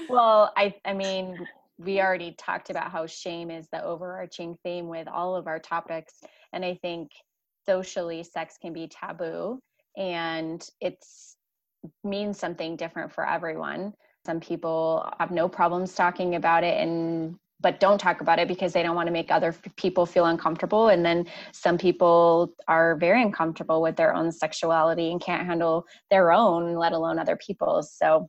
[0.09, 1.37] Well, I I mean,
[1.79, 6.15] we already talked about how shame is the overarching theme with all of our topics,
[6.53, 7.11] and I think
[7.67, 9.59] socially, sex can be taboo,
[9.97, 11.37] and it's
[12.05, 13.95] means something different for everyone.
[14.27, 18.73] Some people have no problems talking about it and but don't talk about it because
[18.73, 23.23] they don't want to make other people feel uncomfortable and then some people are very
[23.23, 28.29] uncomfortable with their own sexuality and can't handle their own let alone other people's so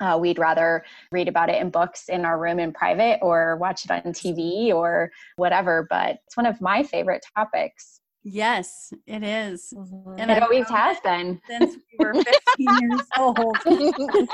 [0.00, 0.82] uh, we'd rather
[1.12, 4.72] read about it in books in our room in private or watch it on TV
[4.72, 5.86] or whatever.
[5.90, 8.00] But it's one of my favorite topics.
[8.22, 9.72] yes, it is.
[10.16, 11.40] And It I always has been.
[11.48, 13.62] since we were 15 years old.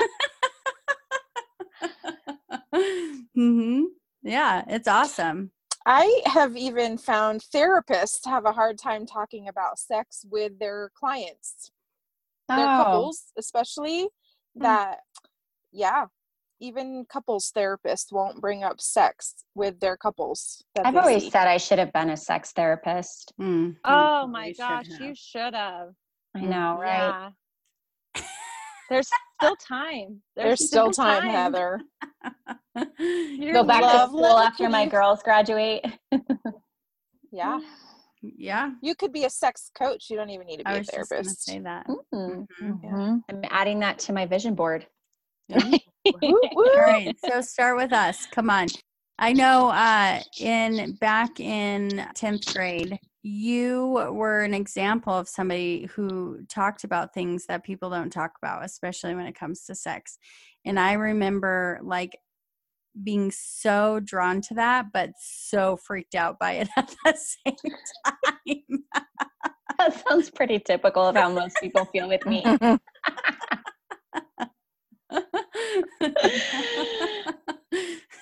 [3.35, 3.83] hmm
[4.23, 5.51] Yeah, it's awesome.
[5.85, 11.71] I have even found therapists have a hard time talking about sex with their clients,
[12.49, 12.83] their Oh.
[12.83, 14.09] couples, especially
[14.55, 14.63] Hmm.
[14.63, 14.99] that,
[15.71, 16.07] yeah,
[16.59, 20.63] even couples therapists won't bring up sex with their couples.
[20.77, 21.29] I've always see.
[21.29, 23.31] said I should have been a sex therapist.
[23.39, 25.01] Mm, you oh probably my should gosh have.
[25.01, 25.93] you should have
[26.35, 26.89] I know, right?
[26.89, 27.29] yeah
[28.89, 29.09] there's
[29.39, 31.81] still time There's still time, Heather.
[32.99, 35.85] You're Go back to school after my girls graduate.
[37.31, 37.59] Yeah.
[38.21, 40.09] Yeah, You could be a sex coach.
[40.09, 41.45] You don't even need to be I a was just gonna therapist.
[41.45, 41.85] say that.
[41.87, 42.81] Mhm, Mhm.
[42.83, 43.21] mhm.
[43.29, 44.87] I'm adding that to my vision board.
[45.49, 45.59] Yeah.
[46.05, 46.41] Woo, woo.
[46.55, 48.25] All right, so start with us.
[48.27, 48.67] Come on.
[49.19, 56.39] I know uh, in back in 10th grade, you were an example of somebody who
[56.47, 60.17] talked about things that people don't talk about, especially when it comes to sex.
[60.65, 62.17] And I remember like
[63.03, 67.55] being so drawn to that, but so freaked out by it at the same
[68.05, 68.83] time.
[69.77, 72.41] That sounds pretty typical of how most people feel with me.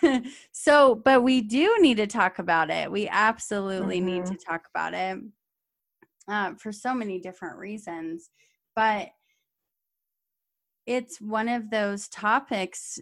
[0.52, 2.92] so, but we do need to talk about it.
[2.92, 5.20] We absolutely need to talk about it
[6.28, 8.30] uh, for so many different reasons.
[8.76, 9.10] But
[10.86, 13.00] it's one of those topics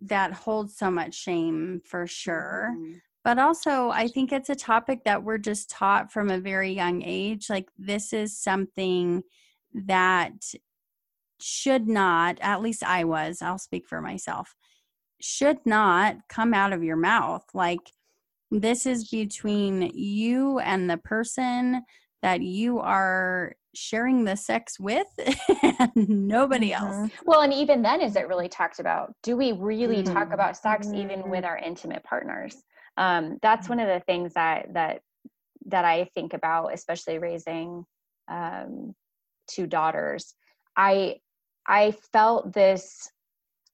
[0.00, 2.70] that holds so much shame for sure.
[2.72, 2.98] Mm-hmm.
[3.24, 7.02] But also, I think it's a topic that we're just taught from a very young
[7.02, 7.50] age.
[7.50, 9.24] Like, this is something
[9.74, 10.52] that
[11.40, 14.54] should not, at least I was, I'll speak for myself,
[15.20, 17.44] should not come out of your mouth.
[17.54, 17.92] Like,
[18.50, 21.82] this is between you and the person
[22.22, 25.06] that you are sharing the sex with
[25.62, 26.94] and nobody else.
[26.96, 27.10] Mhm.
[27.26, 29.14] Well, and even then, is it really talked about?
[29.22, 30.34] Do we really talk Mhm.
[30.34, 32.62] about sex even with our intimate partners?
[32.96, 35.02] Um, that's one of the things that that
[35.66, 37.84] that I think about, especially raising
[38.28, 38.94] um,
[39.48, 40.34] two daughters.
[40.76, 41.16] I
[41.66, 43.10] I felt this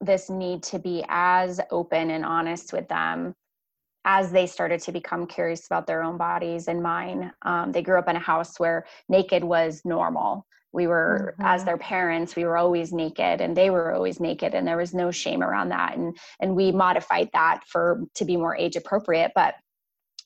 [0.02, 3.34] this need to be as open and honest with them
[4.04, 7.32] as they started to become curious about their own bodies and mine.
[7.42, 10.44] Um, they grew up in a house where naked was normal.
[10.72, 11.66] We were, as Mhm.
[11.66, 15.10] their parents, we were always naked, and they were always naked, and there was no
[15.10, 15.96] shame around that.
[15.96, 19.32] And and we modified that for to be more age appropriate.
[19.34, 19.54] But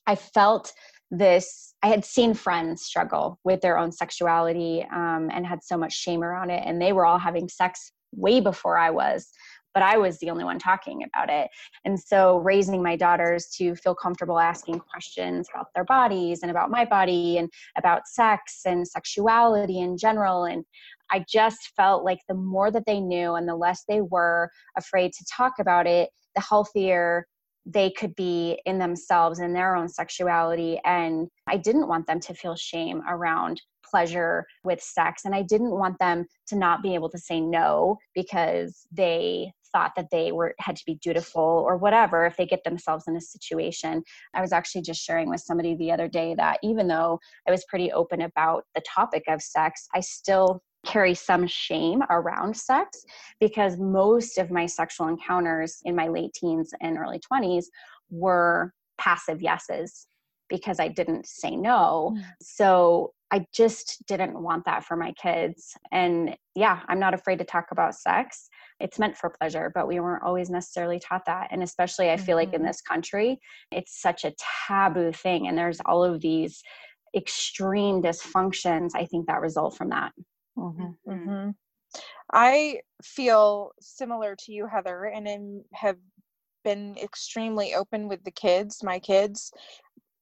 [0.07, 0.73] I felt
[1.11, 1.75] this.
[1.83, 6.23] I had seen friends struggle with their own sexuality um, and had so much shame
[6.23, 9.29] around it, and they were all having sex way before I was
[9.77, 11.51] but I was the only one talking about it.
[11.85, 16.71] And so raising my daughters to feel comfortable asking questions about their bodies and about
[16.71, 17.47] my body and
[17.77, 20.45] about sex and sexuality in general.
[20.45, 20.65] And
[21.11, 25.13] I just felt like the more that they knew and the less they were afraid
[25.13, 27.27] to talk about it, the healthier
[27.67, 30.81] they could be in themselves and their own sexuality.
[30.85, 35.23] And I didn't want them to feel shame around pleasure with sex.
[35.25, 39.93] And I didn't want them to not be able to say no because they thought
[39.95, 43.21] that they were had to be dutiful or whatever if they get themselves in a
[43.21, 44.03] situation.
[44.33, 47.65] I was actually just sharing with somebody the other day that even though I was
[47.65, 53.03] pretty open about the topic of sex, I still carry some shame around sex
[53.39, 57.65] because most of my sexual encounters in my late teens and early 20s
[58.09, 60.07] were passive yeses
[60.49, 62.15] because I didn't say no.
[62.15, 62.23] Mm.
[62.41, 65.73] So I just didn't want that for my kids.
[65.91, 68.47] And yeah, I'm not afraid to talk about sex.
[68.79, 71.49] It's meant for pleasure, but we weren't always necessarily taught that.
[71.51, 72.67] And especially, I feel like in Mhm.
[72.67, 73.39] this country,
[73.71, 74.33] it's such a
[74.67, 75.47] taboo thing.
[75.47, 76.63] And there's all of these
[77.15, 80.13] extreme dysfunctions, I think, that result from that.
[80.57, 80.97] Mhm.
[81.05, 81.49] hmm
[82.31, 85.97] I feel similar to you, Heather, and am, have
[86.63, 89.51] been extremely open with the kids, my kids.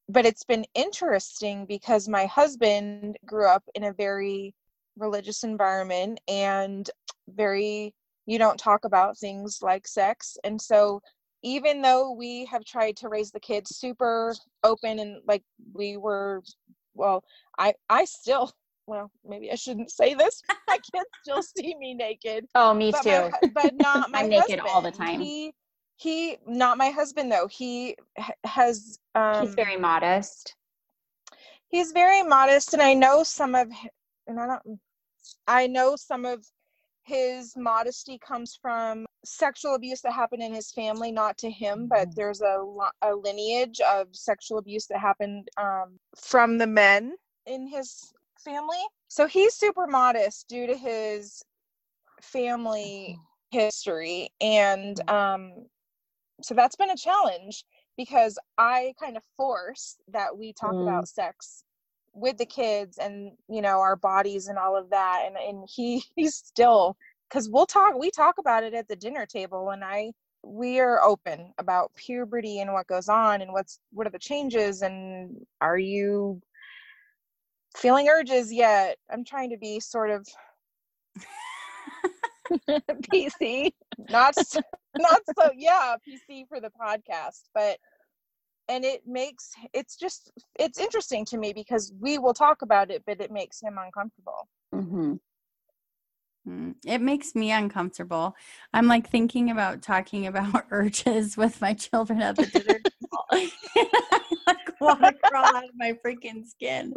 [0.08, 4.53] But it's been interesting because my husband grew up in a very
[4.97, 6.89] religious environment and
[7.28, 7.93] very,
[8.26, 10.38] you don't talk about things like sex.
[10.43, 11.01] And so,
[11.43, 14.34] even though we have tried to raise the kids super
[14.64, 15.43] open and like
[15.74, 16.41] we were,
[16.95, 17.24] well,
[17.60, 18.51] I, I still
[18.88, 20.41] well, maybe I shouldn't say this.
[20.68, 23.10] My kids still see me naked, Oh, me but, too.
[23.10, 25.20] my, but not my I'm naked all the time.
[25.20, 25.53] He,
[25.96, 27.48] he, not my husband though.
[27.48, 27.96] He
[28.43, 29.00] has.
[29.16, 30.56] Um, He's very modest.
[31.70, 33.70] he's very modest, and I know some of,
[34.28, 34.80] and I don't.
[35.48, 36.46] I know some of
[37.04, 42.16] his modesty comes from sexual abuse that happened in his family, not to him, but
[42.16, 42.64] there's a,
[43.04, 47.16] a lineage of sexual abuse that happened um, from the men
[47.46, 48.12] in his
[48.43, 48.82] family.
[49.08, 51.43] So he's super modest due to his
[52.22, 53.20] family
[53.52, 54.30] history.
[54.41, 55.68] And um,
[56.42, 57.66] so that's been a challenge
[57.98, 60.82] because I kind of force that we talk Mm.
[60.82, 61.64] about sex
[62.14, 66.04] with the kids and you know our bodies and all of that and and he
[66.16, 66.96] he's still
[67.30, 70.12] because we'll talk we talk about it at the dinner table and i
[70.42, 74.82] we are open about puberty and what goes on and what's what are the changes
[74.82, 76.40] and are you
[77.76, 80.26] feeling urges yet i'm trying to be sort of
[83.14, 83.72] PC.
[84.10, 84.36] not
[84.98, 87.78] not so yeah pc for the podcast but
[88.68, 93.04] and it makes it's just it's interesting to me because we will talk about it
[93.06, 95.14] but it makes him uncomfortable hmm
[96.48, 98.36] Mm, It makes me uncomfortable.
[98.72, 103.26] I'm like thinking about talking about urges with my children at the dinner table.
[103.32, 103.52] I
[104.46, 106.93] like want to crawl out of my freaking skin.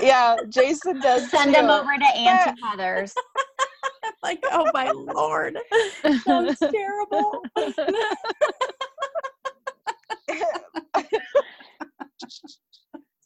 [0.00, 1.72] yeah jason does Send them too.
[1.72, 3.12] over to Auntie Heather's.
[4.22, 5.58] like, oh my lord,
[6.26, 7.44] sounds terrible.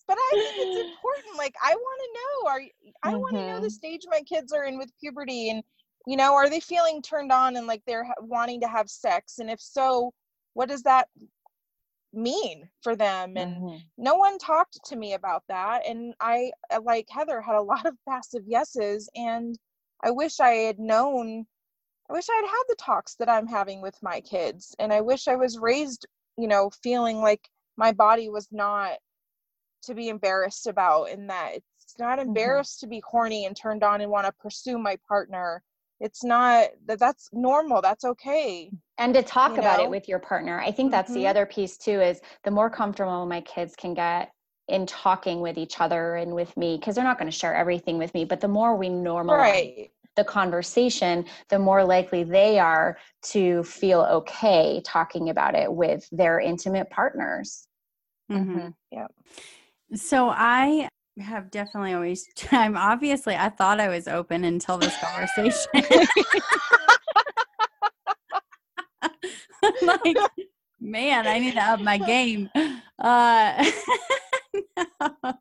[0.08, 1.36] but I think it's important.
[1.38, 2.50] Like, I want to know.
[2.50, 2.60] Are
[3.02, 3.72] I want to know the Mhm.
[3.72, 5.62] stage my kids are in with puberty, and
[6.06, 9.38] you know, are they feeling turned on and like they're ha- wanting to have sex?
[9.38, 10.12] And if so,
[10.54, 11.08] what does that
[12.12, 13.36] mean for them?
[13.36, 13.80] And Mhm.
[13.98, 15.86] no one talked to me about that.
[15.86, 19.58] And I, uh, like Heather, had a lot of passive yeses, and
[20.02, 21.46] I wish I had known
[22.10, 24.74] I wish I had had the talks that I'm having with my kids.
[24.78, 28.98] And I wish I was raised, you know, feeling like my body was not
[29.84, 32.28] to be embarrassed about and that it's not Mm-hmm.
[32.28, 35.62] embarrassed to be horny and turned on and want to pursue my partner.
[36.00, 37.80] It's not that that's normal.
[37.80, 38.72] That's okay.
[38.98, 39.84] and to talk you about know?
[39.84, 41.26] it with your partner i think that's the Mhm.
[41.26, 44.30] other piece too is the more comfortable my kids can get
[44.68, 47.98] in talking with each other and with me because they're not going to share everything
[47.98, 49.90] with me but the more we normalize Right.
[50.16, 56.40] the conversation the more likely they are to feel okay talking about it with their
[56.40, 57.66] intimate partners
[58.30, 58.72] Mhm.
[58.90, 59.08] Yeah.
[59.94, 60.88] So I
[61.20, 65.66] have definitely always I'm obviously I thought I was open until this conversation.
[69.82, 70.16] like
[70.80, 72.48] man, I need to up my game.
[72.98, 73.70] Uh no.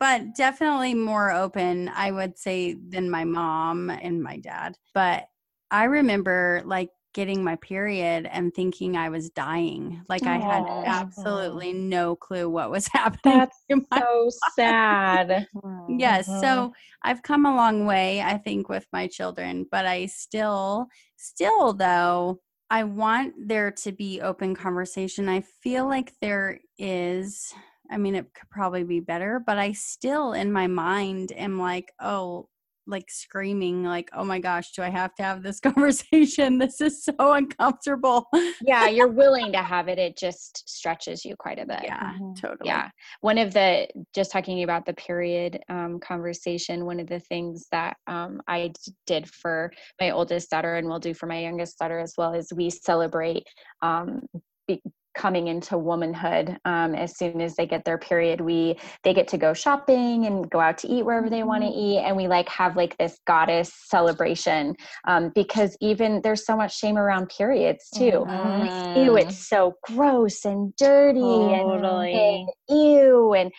[0.00, 4.76] but definitely more open, I would say, than my mom and my dad.
[4.94, 5.28] But
[5.70, 10.02] I remember like getting my period and thinking I was dying.
[10.08, 13.48] Like I had absolutely no clue what was happening.
[13.90, 15.46] my so sad
[15.88, 16.28] Yes.
[16.28, 16.40] Mm-hmm.
[16.40, 20.86] So I've come a long way, I think, with my children, but I still,
[21.16, 22.40] still though,
[22.70, 25.28] I want there to be open conversation.
[25.28, 27.52] I feel like there is.
[27.90, 31.92] I mean, it could probably be better, but I still, in my mind, am like,
[32.00, 32.48] oh,
[32.86, 36.58] like screaming, like, oh my gosh, do I have to have this conversation?
[36.58, 38.26] This is so uncomfortable.
[38.62, 42.40] yeah you're willing to have it it just stretches you quite a bit Yeah, Mhm.
[42.40, 42.58] totally.
[42.64, 47.66] yeah one of the just talking about the period um, conversation one of the things
[47.70, 49.70] that um, i d- did for
[50.00, 53.44] my oldest daughter and will do for my youngest daughter as well is we celebrate
[53.82, 54.22] um,
[54.66, 54.82] be-
[55.18, 59.36] coming into womanhood um, as soon as they get their period we they get to
[59.36, 62.48] go shopping and go out to eat wherever they want to eat and we like
[62.48, 64.74] have like this goddess celebration
[65.06, 68.68] um, because even there's so much shame around periods too Mhm.
[68.96, 72.12] ew, it's so gross and dirty and, Totally.
[72.14, 73.34] and ew.
[73.34, 73.52] And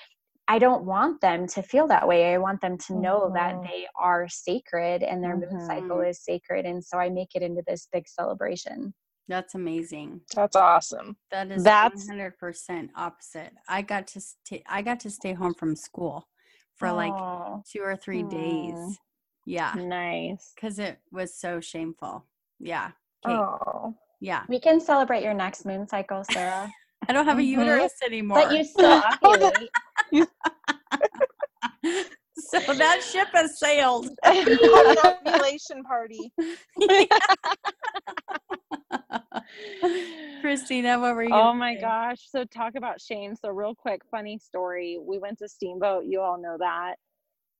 [0.47, 2.33] I don't want them to feel that way.
[2.33, 3.63] I want them to know that Mhm.
[3.63, 5.67] they are sacred and their moon Mhm.
[5.67, 6.65] cycle is sacred.
[6.65, 8.93] And so I make it into this big celebration.
[9.29, 10.21] That's amazing.
[10.35, 11.15] That's awesome.
[11.31, 13.53] That is That's- one hundred percent opposite.
[13.69, 14.63] I got to stay.
[14.67, 16.27] I got to stay home from school
[16.75, 17.13] for like
[17.71, 18.29] two or three Aw.
[18.29, 18.97] days.
[19.45, 20.51] Yeah, nice.
[20.55, 22.25] because it was so shameful.
[22.59, 22.91] Yeah,
[23.25, 23.35] Okay.
[23.35, 23.95] Oh.
[24.19, 24.43] yeah.
[24.49, 26.69] We can celebrate your next moon cycle, Sarah.
[27.07, 27.47] I don't have a Mhm.
[27.59, 28.41] uterus anymore.
[28.43, 29.69] but you still ovulate.
[32.65, 34.09] so that ship has sailed.
[34.23, 36.31] Have an ovulation party.
[40.41, 41.33] Christina, what were you?
[41.33, 41.81] Oh my say?
[41.81, 42.27] gosh.
[42.29, 43.35] So talk about shame.
[43.35, 44.97] So real quick, funny story.
[44.99, 46.05] We went to Steamboat.
[46.05, 46.95] You all know that.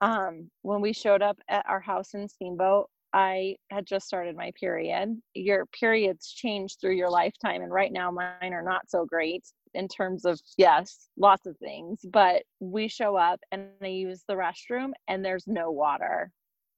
[0.02, 4.52] Um, when we showed up at our house in Steamboat, I had just started my
[4.60, 5.22] period.
[5.34, 9.88] Your periods change through your lifetime, and right now mine are not so great in
[9.88, 12.06] terms of yes, lots of things.
[12.12, 16.32] But we show up and they use the restroom, and there's no water.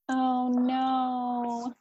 [0.08, 1.74] Oh no.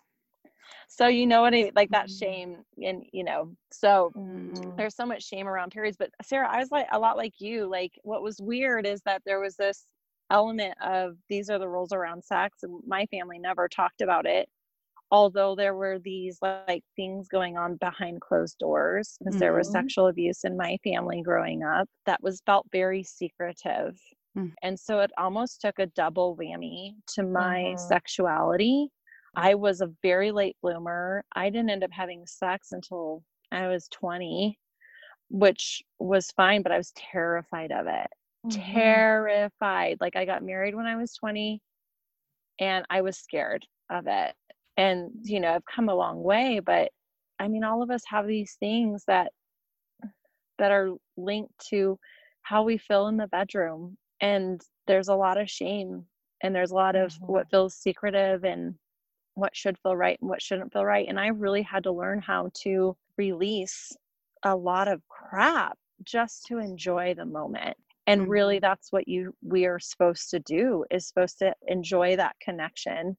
[0.88, 2.10] So you know what I like that Mhm.
[2.10, 4.78] shame, and you know, so Mm.
[4.78, 7.68] there's so much shame around periods but sarah i was like a lot like you
[7.70, 9.88] like what was weird is that there was this
[10.32, 14.50] element of these are the rules around sex and my family never talked about it
[15.12, 19.72] although there were these like things going on behind closed doors because there was Mhm.
[19.72, 24.00] sexual abuse in my family growing up that was felt very secretive
[24.36, 24.56] Mm.
[24.64, 27.78] and so it almost took a double whammy to my Mhm.
[27.78, 28.90] sexuality
[29.36, 33.88] i was a very late bloomer i didn't end up having sex until i was
[33.90, 34.58] 20
[35.30, 38.08] which was fine but i was terrified of it
[38.46, 39.02] Mm-hmm.
[39.10, 39.98] terrified.
[40.02, 41.62] Like I got married when I was 20
[42.60, 44.36] and I was scared of it.
[44.78, 46.92] And you know, I've come a long way, but
[47.40, 49.32] I mean all of us have these things that
[50.58, 52.00] that are linked to
[52.44, 56.06] how we feel in the bedroom and there's a lot of shame
[56.42, 57.26] and there's a lot of Mhm.
[57.26, 58.76] what feels secretive and
[59.36, 62.22] what should feel right and what shouldn't feel right and I really had to learn
[62.22, 63.92] how to release
[64.44, 69.66] a lot of crap just to enjoy the moment and really that's what you we
[69.66, 73.18] are supposed to do is supposed to enjoy that connection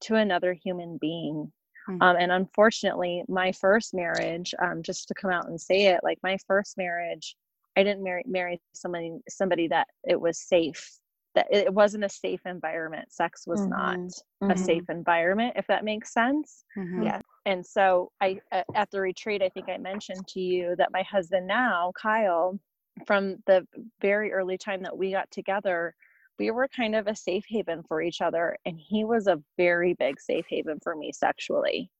[0.00, 1.50] to another human being
[1.88, 2.02] Mhm.
[2.02, 6.18] um, and unfortunately my first marriage um, just to come out and say it like
[6.22, 7.36] my first marriage
[7.76, 10.98] i didn't marry marry somebody somebody that it was safe
[11.34, 14.00] that it wasn't a safe environment sex was not
[14.42, 14.50] Mhm.
[14.50, 17.02] a safe environment if that makes sense Mhm.
[17.04, 18.40] yeah and so I
[18.74, 22.58] at the retreat i think i mentioned to you that my husband now kyle
[23.06, 23.66] from the
[24.00, 25.94] very early time that we got together
[26.40, 29.94] we were kind of a safe haven for each other and he was a very
[29.94, 31.90] big safe haven for me sexually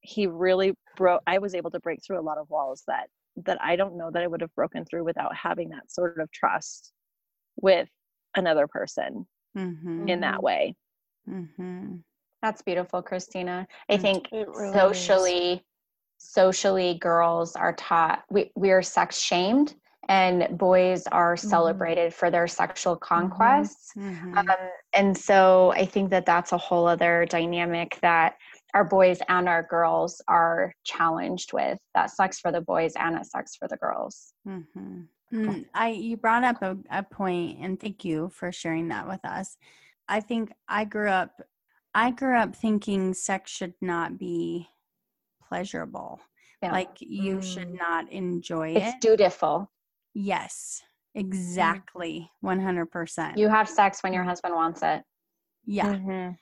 [0.00, 3.06] he really broke i was able to break through a lot of walls that
[3.36, 6.30] that i don't know that i would have broken through without having that sort of
[6.32, 6.92] trust
[7.56, 7.88] with
[8.36, 9.24] another person
[9.56, 10.08] mm-hmm.
[10.08, 10.74] in that way
[11.28, 11.96] Mm-hmm.
[12.42, 13.66] That's beautiful, Christina.
[13.88, 14.74] I think It really is.
[14.74, 15.64] socially,
[16.18, 19.74] socially, girls are taught we we are sex shamed,
[20.08, 23.90] and boys are celebrated for their sexual conquests.
[23.96, 24.38] Mm-hmm.
[24.38, 24.46] Um,
[24.94, 28.36] and so I think that that's a whole other dynamic that
[28.74, 31.78] our boys and our girls are challenged with.
[31.94, 34.32] That sucks for the boys and it sucks for the girls.
[34.46, 35.02] Mm-hmm.
[35.32, 39.24] Mm, I you brought up a, a point, and thank you for sharing that with
[39.24, 39.56] us.
[40.08, 41.40] I think I grew up.
[41.94, 44.68] I grew up thinking sex should not be
[45.48, 46.20] pleasurable.
[46.62, 46.72] Yeah.
[46.72, 47.78] Like you should Mm.
[47.78, 48.88] not enjoy it's it.
[48.88, 49.70] It's dutiful.
[50.14, 50.82] Yes,
[51.14, 53.36] exactly, one hundred percent.
[53.38, 55.02] You have sex when your husband wants it.
[55.66, 56.36] Yeah, Mhm.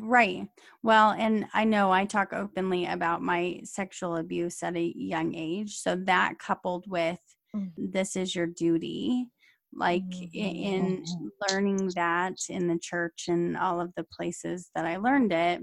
[0.00, 0.48] right.
[0.82, 5.76] Well, and I know I talk openly about my sexual abuse at a young age,
[5.78, 7.20] so that coupled with
[7.54, 7.72] Mm.
[7.76, 9.30] this is your duty
[9.72, 10.02] like
[10.34, 11.04] i- in
[11.48, 15.60] learning that in the church and all of the places that i learned it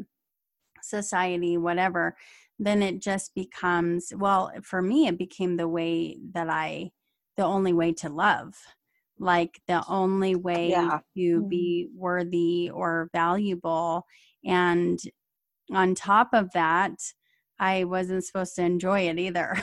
[0.81, 2.15] society whatever
[2.59, 6.91] then it just becomes well for me it became the way that i
[7.37, 8.55] the only way to love
[9.19, 10.99] like the only way Yeah.
[11.15, 11.49] to Mhm.
[11.49, 14.05] be worthy or valuable
[14.45, 14.99] and
[15.71, 16.93] on top of that
[17.59, 19.55] i wasn't supposed to enjoy it either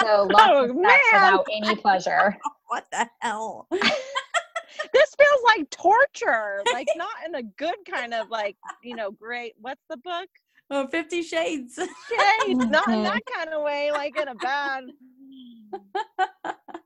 [0.00, 0.76] So lots Oh, of sex
[1.12, 1.22] man.
[1.22, 2.36] without any pleasure.
[2.68, 8.56] what the hell this feels like torture like not in a good kind of like
[8.82, 10.28] you know great what's the book
[10.70, 14.84] oh 50 shades shades not in that kind of way like in a bad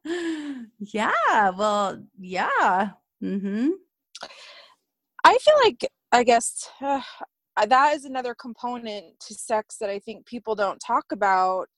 [0.78, 2.90] yeah well yeah
[3.22, 3.70] mm-hmm.
[5.24, 7.00] I feel like I guess uh,
[7.66, 11.68] that is another component to sex that I think people don't talk about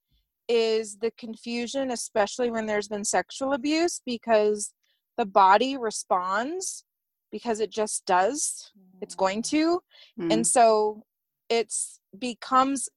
[0.49, 4.72] is the confusion especially when there's been sexual abuse because
[5.16, 6.85] the body responds
[7.31, 8.72] because it just does.
[9.01, 9.81] It's going to.
[10.18, 10.33] Mm.
[10.33, 11.03] and so
[11.49, 12.89] it's becomes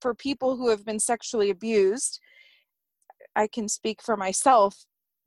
[0.00, 2.20] for people who have been sexually abused
[3.38, 4.84] i can speak for myself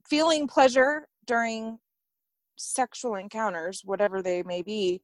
[0.08, 1.78] feeling pleasure during
[2.56, 5.02] sexual encounters whatever they may be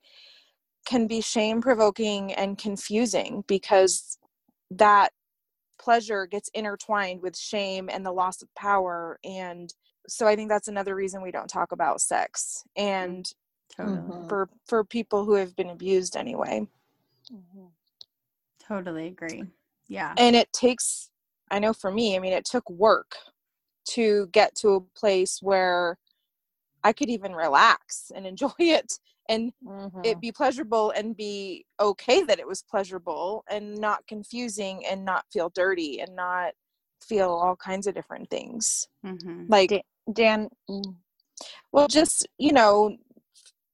[0.86, 4.18] can be shame provoking and confusing because
[4.70, 5.10] that
[5.78, 9.18] pleasure gets intertwined with shame and the loss of power.
[9.24, 9.72] And
[10.08, 13.30] so i think that's another reason we don't talk about sex and
[13.76, 13.98] totally.
[13.98, 14.28] Mhm.
[14.28, 16.66] for for people who have been abused anyway.
[18.58, 19.44] Totally agree.
[19.88, 20.14] Yeah.
[20.18, 21.10] And it takes
[21.50, 23.16] i know for me i mean it took work
[23.84, 25.96] to get to a place where
[26.84, 28.98] i could even relax and enjoy it
[29.30, 30.06] and Mhm.
[30.06, 35.26] it be pleasurable and be okay that it was pleasurable and not confusing and not
[35.32, 36.54] feel dirty and not
[37.02, 39.44] feel all kinds of different things mm-hmm.
[39.48, 39.82] like Dan-
[40.12, 40.96] dan mm,
[41.72, 42.96] well just you know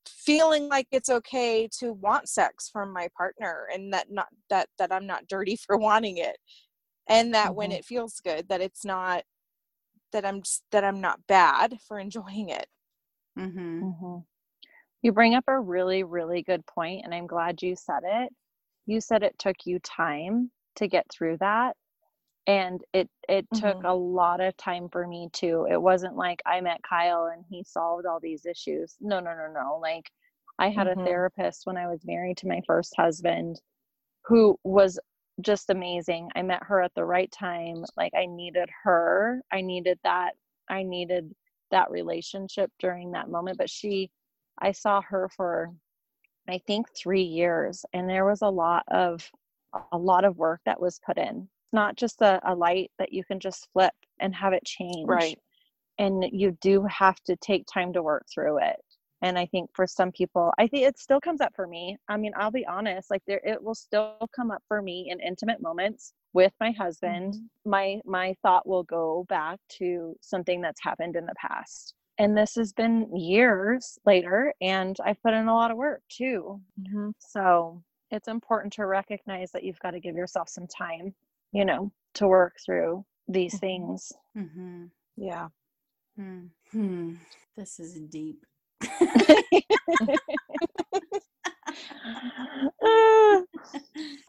[0.07, 4.93] feeling like it's okay to want sex from my partner and that not that that
[4.93, 6.37] i'm not dirty for wanting it
[7.09, 7.73] and that when Mhm.
[7.73, 9.25] it feels good that it's not
[10.13, 12.69] that i'm just that i'm not bad for enjoying it
[13.39, 13.85] Mm-hmm.
[13.85, 14.25] Mhm.
[15.03, 18.35] You bring up a really, really good point, and I'm glad you said it.
[18.87, 21.77] You said it took you time to get through that.
[22.47, 25.67] And it it took a lot of time for me too.
[25.71, 28.97] It wasn't like I met Kyle and he solved all these issues.
[29.01, 29.79] No, no, no, no.
[29.81, 30.11] Like
[30.59, 33.61] I had a therapist when I was married to my first husband
[34.27, 34.99] who was
[35.41, 36.30] just amazing.
[36.35, 37.85] I met her at the right time.
[37.97, 39.43] Like I needed her.
[39.53, 40.35] I needed that.
[40.68, 41.35] I needed
[41.70, 43.59] that relationship during that moment.
[43.59, 44.11] But she,
[44.61, 45.70] I saw her for,
[46.49, 49.28] I think, three years, and there was a lot of,
[49.93, 51.49] a lot of work that was put in.
[51.64, 55.09] It's not just a, a light that you can just flip and have it change.
[55.09, 55.39] Right.
[55.99, 58.76] And you do have to take time to work through it.
[59.25, 61.97] And I think for some people, I think it still comes up for me.
[62.09, 65.18] I mean, I'll be honest, like there, it will still come up for me in
[65.18, 67.35] intimate moments with my husband.
[67.64, 71.95] My my thought will go back to something that's happened in the past.
[72.18, 76.61] And this has been years later, and I've put in a lot of work too.
[76.83, 77.11] Mm-hmm.
[77.18, 81.14] So it's important to recognize that you've got to give yourself some time,
[81.53, 83.61] you know, to work through these Mhm.
[83.61, 84.12] things.
[84.37, 84.85] Mm-hmm.
[85.16, 85.49] yeah.
[86.16, 87.14] Hmm.
[87.57, 88.45] This is deep.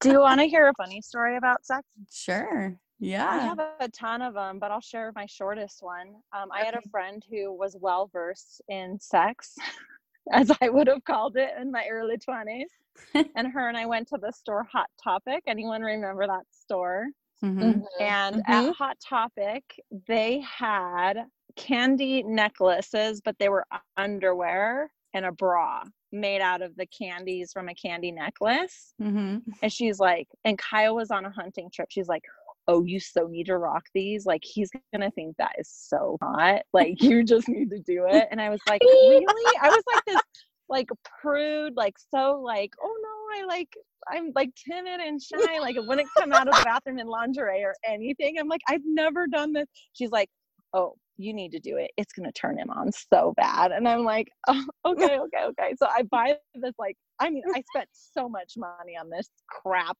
[0.01, 1.83] Do you want to hear a funny story about sex?
[2.11, 2.77] sure.
[2.99, 3.27] Yeah.
[3.29, 6.15] I have a ton of them, but I'll share my shortest one.
[6.33, 9.55] Um, I had a friend who was well versed in sex,
[10.31, 12.69] as I would have called it in my early 20s.
[13.35, 15.43] and her and I went to the store Hot Topic.
[15.47, 17.07] Anyone remember that store?
[17.43, 17.83] Mhm.
[17.99, 18.41] And Mhm.
[18.47, 19.63] at Hot Topic,
[20.07, 21.25] they had
[21.55, 23.65] candy necklaces, but they were
[23.97, 28.93] underwear and a bra made out of the candies from a candy necklace.
[29.01, 29.41] Mhm.
[29.61, 31.87] And she's like, and Kyle was on a hunting trip.
[31.89, 32.23] She's like,
[32.67, 34.25] Oh, you so need to rock these.
[34.25, 36.63] Like, he's gonna think that is so hot.
[36.73, 38.27] Like, you just need to do it.
[38.31, 39.57] And I was like, Really?
[39.61, 40.21] I was like this
[40.67, 40.89] like
[41.21, 43.69] prude, like so like, oh no, I like
[44.11, 45.59] I'm like timid and shy.
[45.59, 48.37] Like it wouldn't come out of the bathroom in lingerie or anything.
[48.39, 49.67] I'm like, I've never done this.
[49.93, 50.29] She's like,
[50.73, 51.91] Oh, you need to do it.
[51.97, 53.71] It's gonna turn him on so bad.
[53.71, 55.73] And I'm like, oh, okay, okay, okay.
[55.77, 59.97] So I buy this like, I mean, I spent so much money on this crap.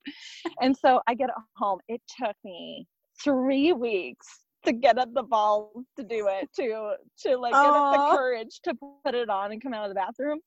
[0.61, 1.79] And so I get it home.
[1.87, 2.85] It took me
[3.23, 4.27] three weeks
[4.65, 6.95] to get up the balls to do it, to
[7.25, 9.95] to like get up the courage to put it on and come out of the
[9.95, 10.39] bathroom.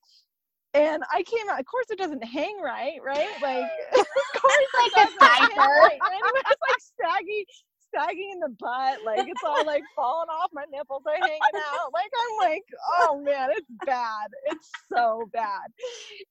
[0.74, 3.30] And I came out, of course it doesn't hang right, right?
[3.40, 3.64] Like
[3.98, 4.06] of
[4.40, 5.60] course it Like a diaper.
[5.60, 5.98] right.
[6.04, 7.46] And it was like saggy,
[7.94, 11.92] sagging in the butt, like it's all like falling off, my nipples are hanging out.
[11.92, 12.64] Like I'm like,
[13.00, 14.28] oh man, it's bad.
[14.46, 15.72] It's so bad.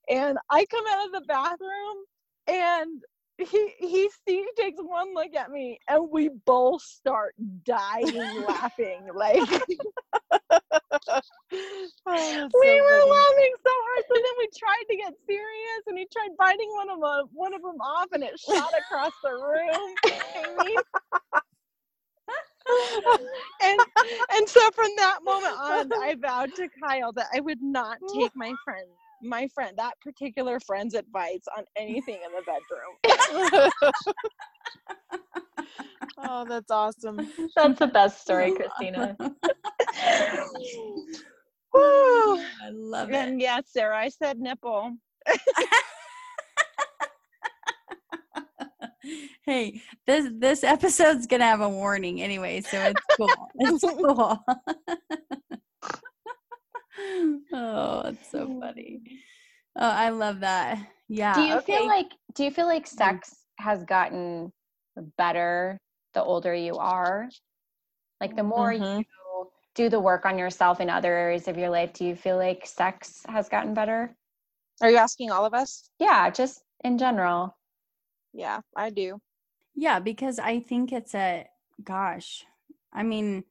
[0.08, 1.96] And I come out of the bathroom
[2.46, 3.02] and
[3.38, 7.34] he he he takes one look at me and we both start
[7.64, 9.40] dying laughing like
[12.06, 13.10] Oh, we so were funny.
[13.10, 16.88] laughing so hard so then we tried to get serious and he tried biting one
[16.90, 19.94] of them one of them off and it shot across the room
[23.62, 23.80] and
[24.34, 28.32] and so from that moment on i vowed to kyle that i would not take
[28.34, 28.86] my friend
[29.22, 33.92] my friend that particular friend's advice on anything in the bedroom
[36.18, 37.30] oh, that's awesome.
[37.56, 39.16] That's the best story, Christina.
[39.20, 39.30] Woo.
[41.74, 43.14] Oh, I love it.
[43.14, 44.96] and yeah sarah i said nipple
[49.48, 53.30] hey, this this episode's gonna have a warning anyway, so it's cool.
[53.56, 54.44] It's cool.
[57.52, 59.00] oh, it's so funny.
[59.76, 60.78] Oh, I love that.
[61.08, 61.34] Yeah.
[61.34, 61.78] do you okay.
[61.78, 62.88] feel like do you feel like mm.
[62.88, 64.52] sex has gotten
[65.02, 65.80] better
[66.14, 67.28] the older you are?
[68.20, 69.04] Like the more Mhm.
[69.06, 72.36] you do the work on yourself in other areas of your life, do you feel
[72.36, 74.16] like sex has gotten better?
[74.80, 75.90] Are you asking all of us?
[75.98, 77.56] Yeah, just in general.
[78.32, 79.20] Yeah, I do.
[79.74, 81.48] Yeah, because I think it's a
[81.82, 82.46] gosh.
[82.92, 83.44] I mean,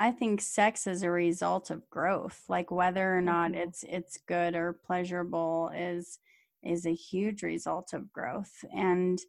[0.00, 2.44] I think sex is a result of growth.
[2.48, 3.56] Like whether or not Mhm.
[3.56, 6.18] it's it's good or pleasurable is
[6.62, 9.20] is a huge result of growth and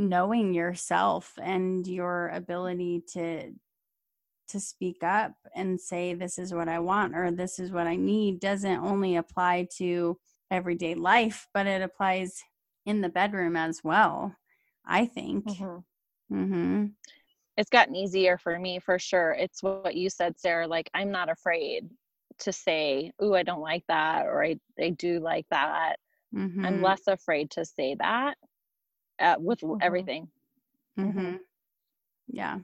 [0.00, 3.52] knowing yourself and your ability to
[4.48, 7.96] to speak up and say this is what I want or this is what I
[7.96, 10.18] need doesn't only apply to
[10.50, 12.42] everyday life, but it applies
[12.84, 14.36] in the bedroom as well.
[14.84, 15.44] I think.
[15.46, 15.84] Mhm.
[16.32, 16.86] Mm-hmm.
[17.56, 19.32] it's gotten easier for me for sure.
[19.32, 20.66] It's what you said, Sarah.
[20.68, 21.90] Like I'm not afraid
[22.40, 25.96] to say, "Ooh, I don't like that," or "I I do like that."
[26.34, 26.64] Mm-hmm.
[26.64, 28.38] I'm less afraid to say that
[29.20, 29.78] uh, with Mhm.
[29.82, 30.30] everything.
[30.98, 31.36] Mm-hmm.
[32.28, 32.58] Yeah.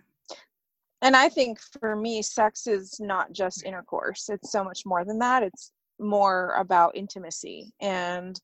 [1.03, 4.29] And I think for me, sex is not just intercourse.
[4.29, 5.43] It's so much more than that.
[5.43, 8.41] It's more about intimacy and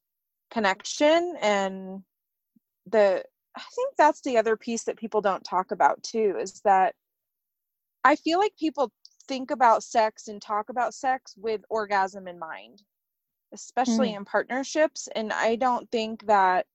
[0.50, 2.02] connection and
[2.86, 6.94] the I think that's the other piece that people don't talk about too is that
[8.04, 8.90] I feel like people
[9.28, 12.82] think about sex and talk about sex with orgasm in mind,
[13.52, 15.08] especially in partnerships.
[15.14, 16.66] And I don't think that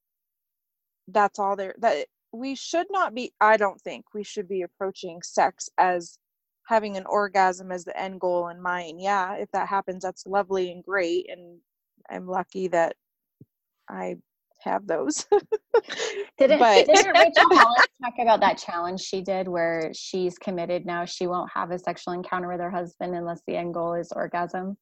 [1.07, 5.21] that's all there that we should not be I don't think we should be approaching
[5.21, 6.19] sex as
[6.67, 8.99] having an orgasm as the end goal in mind.
[9.01, 11.59] Yeah, if that happens that's lovely and great and
[12.09, 12.95] I'm lucky that
[13.89, 14.17] I
[14.63, 15.25] have those.
[16.37, 21.05] Didn't, But- didn't Rachel Hollis talk about that challenge she did where she's committed now
[21.05, 24.75] she won't have a sexual encounter with her husband unless the end goal is orgasm?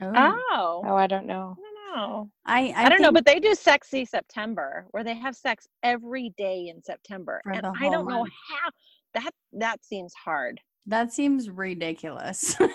[0.00, 1.56] Oh, Oh, oh, I don't know.
[1.58, 1.67] Hmm.
[1.94, 2.30] I.
[2.44, 6.32] I, I, I, don't know, but they do sexy September where they have sex every
[6.36, 8.70] day in September, and I don't know how
[9.14, 10.60] that that seems hard.
[10.86, 12.56] that seems ridiculous.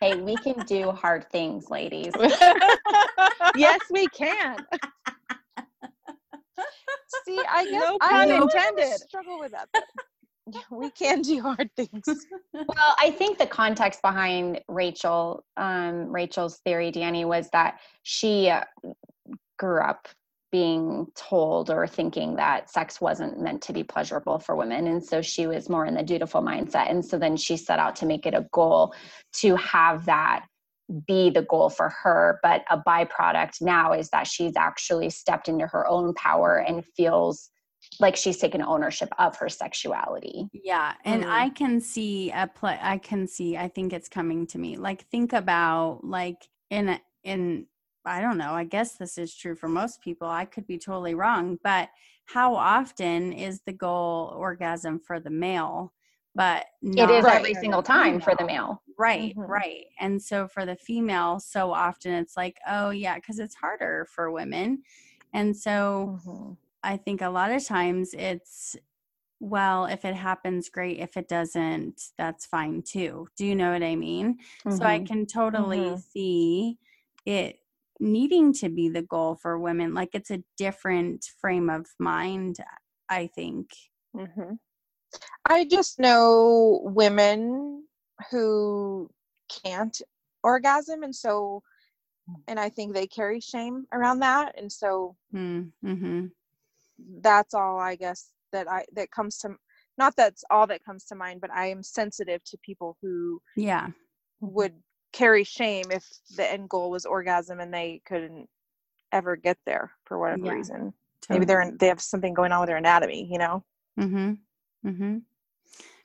[0.00, 2.12] Hey, we can do hard things, ladies.
[3.56, 4.58] yes, we can.
[7.24, 9.00] See, I guess No I pun don't intended.
[9.00, 9.68] struggle with that.
[10.70, 12.04] We can do hard things.
[12.52, 18.64] Well, I think the context behind Rachel, um, Rachel's theory, Danny, was that she uh,
[19.58, 20.08] grew up
[20.50, 24.86] being told or thinking that sex wasn't meant to be pleasurable for women.
[24.86, 26.90] And so she was more in the dutiful mindset.
[26.90, 28.94] And so then she set out to make it a goal
[29.34, 30.46] to have that
[31.06, 32.38] be the goal for her.
[32.42, 37.50] But a byproduct now is that she's actually stepped into her own power and feels
[38.00, 40.48] like she's taken ownership of her sexuality.
[40.52, 41.28] Yeah, and mm.
[41.28, 44.76] I can see a play I can see I think it's coming to me.
[44.76, 47.66] Like think about like in in
[48.04, 50.28] I don't know, I guess this is true for most people.
[50.28, 51.88] I could be totally wrong, but
[52.26, 55.92] how often is the goal orgasm for the male?
[56.34, 58.82] But it is every single time for the male.
[58.98, 59.50] Right, mm-hmm.
[59.50, 59.86] right.
[60.00, 64.30] And so for the female, so often it's like, oh yeah, because it's harder for
[64.30, 64.82] women.
[65.32, 66.52] And so mm-hmm.
[66.82, 68.76] I think a lot of times it's
[69.40, 70.98] well, if it happens, great.
[70.98, 73.28] If it doesn't, that's fine too.
[73.36, 74.38] Do you know what I mean?
[74.66, 74.76] Mm-hmm.
[74.76, 75.06] So I mm-hmm.
[75.06, 76.00] can totally mm-hmm.
[76.12, 76.78] see
[77.26, 77.58] it
[78.00, 79.94] needing to be the goal for women.
[79.94, 82.58] Like it's a different frame of mind,
[83.08, 83.70] I think.
[84.16, 84.54] Mm-hmm.
[85.48, 87.84] I just know women
[88.30, 89.10] who
[89.64, 90.00] can't
[90.42, 91.02] orgasm.
[91.02, 91.62] And so,
[92.48, 94.58] and I think they carry shame around that.
[94.58, 96.26] And so, mm-hmm
[97.20, 99.56] that's all I guess that I that comes to
[99.98, 103.88] not that's all that comes to mind, but I am sensitive to people who yeah
[104.40, 104.74] would
[105.12, 106.04] carry shame if
[106.36, 108.48] the end goal was orgasm and they couldn't
[109.12, 110.92] ever get there for whatever yeah, reason.
[111.22, 111.38] Totally.
[111.38, 113.64] Maybe they're in, they have something going on with their anatomy, you know.
[113.98, 114.38] Mhm.
[114.84, 115.22] Mhm.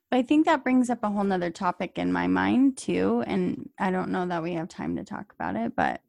[0.09, 3.69] But I think that brings up a whole nother topic in my mind too, and
[3.79, 6.01] I don't know that we have time to talk about it, but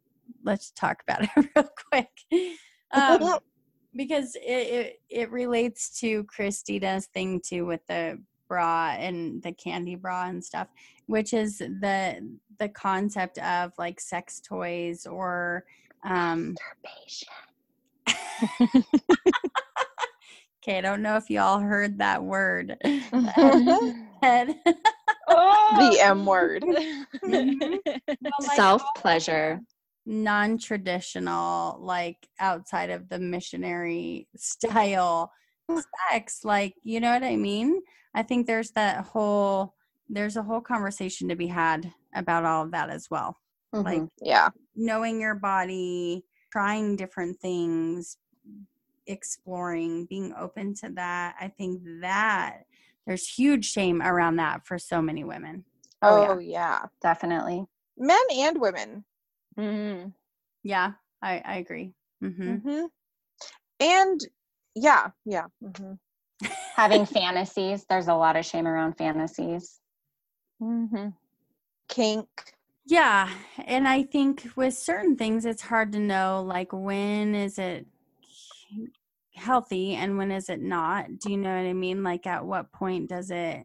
[0.42, 2.10] let's talk about it real quick.
[2.94, 3.38] Um,
[3.94, 8.18] because it, it, it relates to Christina's thing too with the
[8.48, 10.68] bra and the candy bra and stuff,
[11.06, 15.64] which is the the concept of like sex toys or
[16.04, 16.54] um
[20.62, 22.76] okay, I don't know if y'all heard that word.
[22.84, 23.94] oh,
[25.90, 26.64] the M word.
[28.54, 29.60] Self pleasure
[30.04, 35.30] non-traditional like outside of the missionary style
[36.10, 37.80] sex like you know what i mean?
[38.14, 39.74] I think there's that whole
[40.08, 43.38] there's a whole conversation to be had about all of that as well.
[43.74, 43.86] Mm-hmm.
[43.86, 44.50] like yeah.
[44.76, 48.18] knowing your body trying different things
[49.06, 51.36] exploring being open to that.
[51.40, 52.64] I think that
[53.06, 55.64] there's huge shame around that for so many women.
[56.02, 56.80] Oh, oh yeah.
[56.80, 56.86] yeah.
[57.00, 57.64] Definitely.
[57.96, 59.04] Men and women
[59.58, 60.08] Mm-hmm.
[60.62, 61.92] Yeah, I, I agree.
[62.22, 62.54] Mm-hmm.
[62.54, 62.84] Mm-hmm.
[63.80, 64.20] And
[64.74, 65.46] yeah, yeah.
[65.62, 66.48] Mm-hmm.
[66.76, 69.80] Having fantasies, there's a lot of shame around fantasies.
[70.60, 71.08] Mm-hmm.
[71.88, 72.28] Kink.
[72.86, 73.28] Yeah,
[73.64, 77.86] and I think with certain things, it's hard to know like when is it
[79.34, 81.06] healthy and when is it not?
[81.18, 82.02] Do you know what I mean?
[82.02, 83.64] Like at what point does it?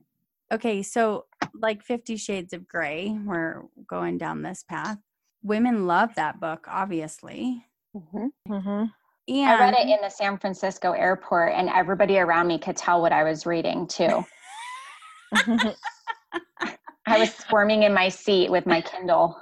[0.52, 5.00] Okay, so like Fifty Shades of Grey, we're going down this path
[5.48, 7.66] women love that book, obviously.
[7.96, 8.54] Mm-hmm.
[8.54, 8.86] Mm-hmm.
[9.30, 13.02] And I read it in the San Francisco airport, and everybody around me could tell
[13.02, 14.26] what I was reading too.
[17.08, 19.42] I was squirming in my seat with my Kindle.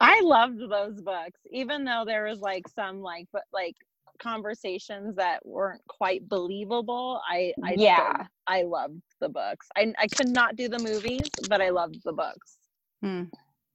[0.00, 3.74] I loved those books, even though there was like some like but like
[4.22, 7.20] conversations that weren't quite believable.
[7.28, 9.66] I, I yeah, still, I loved the books.
[9.76, 12.58] I I could not do the movies, but I loved the books.
[13.02, 13.24] Hmm.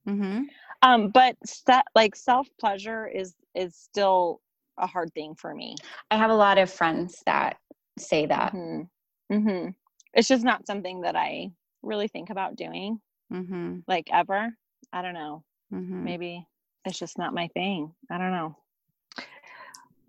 [0.08, 0.42] Mm-hmm.
[0.82, 4.40] Um, but set, like self pleasure is is still
[4.78, 5.76] a hard thing for me.
[6.10, 7.56] I have a lot of friends that
[7.98, 8.52] say that.
[8.52, 9.34] Mm-hmm.
[9.34, 9.70] Mm-hmm.
[10.14, 11.50] It's just not something that I
[11.82, 13.00] really think about doing,
[13.32, 13.80] mm-hmm.
[13.86, 14.48] like ever.
[14.92, 15.44] I don't know.
[15.74, 16.04] Mm-hmm.
[16.04, 16.46] Maybe
[16.84, 17.92] it's just not my thing.
[18.10, 18.56] I don't know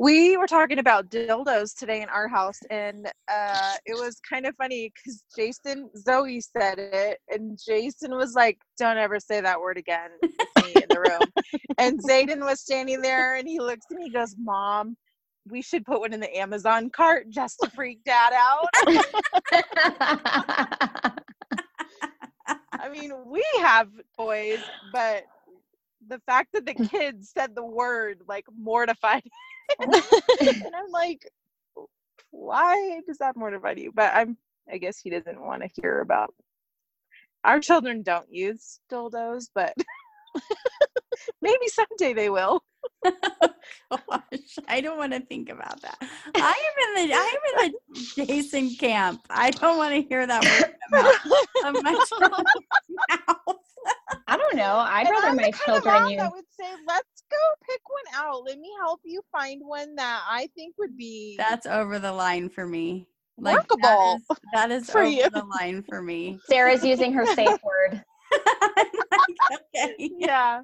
[0.01, 4.55] we were talking about dildos today in our house and uh, it was kind of
[4.55, 9.77] funny because jason zoe said it and jason was like don't ever say that word
[9.77, 10.09] again
[10.57, 11.21] in the room.
[11.77, 14.97] And zayden was standing there and he looks at me he goes mom
[15.49, 18.69] we should put one in the amazon cart just to freak dad out.
[22.73, 24.57] I mean we have toys
[24.91, 25.25] but
[26.11, 26.89] the fact that the mm.
[26.89, 29.23] kids said the word like mortified
[29.79, 31.27] and I'm like,
[32.31, 33.91] why does that mortify you?
[33.93, 34.37] But I'm,
[34.71, 36.33] I guess he doesn't want to hear about.
[37.43, 39.73] Our children don't use dildos, but
[41.41, 42.63] maybe someday they will.
[43.03, 45.97] Gosh, I don't want to think about that.
[46.35, 49.21] I am in the I am in the Jason camp.
[49.29, 51.15] I don't want to hear that word
[51.65, 52.45] of my children's
[53.09, 53.60] mouth.
[54.31, 54.77] I don't know.
[54.77, 56.17] I'd And rather I'm the my kind of children mom use.
[56.21, 57.37] that would say, "Let's go
[57.69, 58.43] pick one out.
[58.45, 62.47] Let me help you find one that I think would be That's over the line
[62.47, 63.07] for me.
[63.37, 65.29] Like workable." that is, that is for over you.
[65.33, 66.39] the line for me.
[66.45, 68.01] Sarah's using her safe word.
[68.31, 69.95] Like, okay.
[70.17, 70.61] yeah,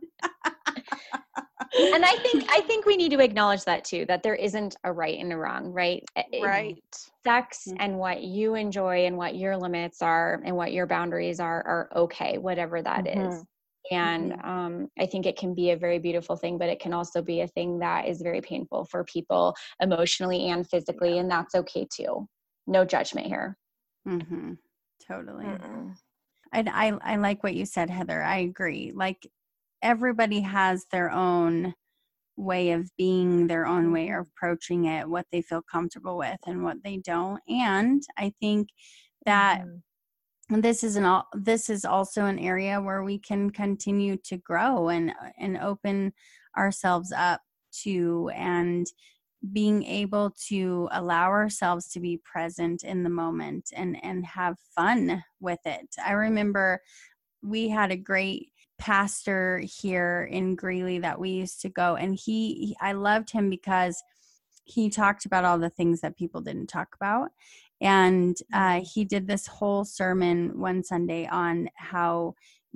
[1.93, 4.91] and I think I think we need to acknowledge that too, that there isn't a
[4.93, 6.03] right and a wrong, right?
[6.15, 6.83] It- it- right.
[7.25, 7.75] Sex Mhm.
[7.81, 11.89] and what you enjoy and what your limits are and what your boundaries are are
[11.93, 13.43] okay, whatever that is.
[13.91, 14.45] And Mhm.
[14.45, 17.41] um, I think it can be a very beautiful thing, but it can also be
[17.41, 22.27] a thing that is very painful for people emotionally and physically, and that's okay too.
[22.67, 23.57] No judgment here.
[24.07, 24.53] Mm-hmm.
[25.07, 25.45] Totally.
[25.45, 25.95] Mm-mm.
[26.53, 28.21] And I, I like what you said, Heather.
[28.23, 28.91] I agree.
[28.95, 29.27] Like
[29.81, 31.73] everybody has their own
[32.35, 36.63] way of being, their own way of approaching it, what they feel comfortable with and
[36.63, 37.41] what they don't.
[37.47, 38.69] And I think
[39.25, 39.81] that Mhm.
[40.49, 45.13] This is an this is also an area where we can continue to grow and
[45.37, 46.13] and open
[46.57, 47.41] ourselves up
[47.83, 48.87] to and
[49.51, 55.23] being able to allow ourselves to be present in the moment and and have fun
[55.39, 55.87] with it.
[56.03, 56.81] I remember
[57.43, 62.75] we had a great pastor here in greeley that we used to go and he
[62.79, 64.03] i loved him because
[64.65, 67.31] he talked about all the things that people didn't talk about
[67.81, 72.33] and uh, he did this whole sermon one Sunday on how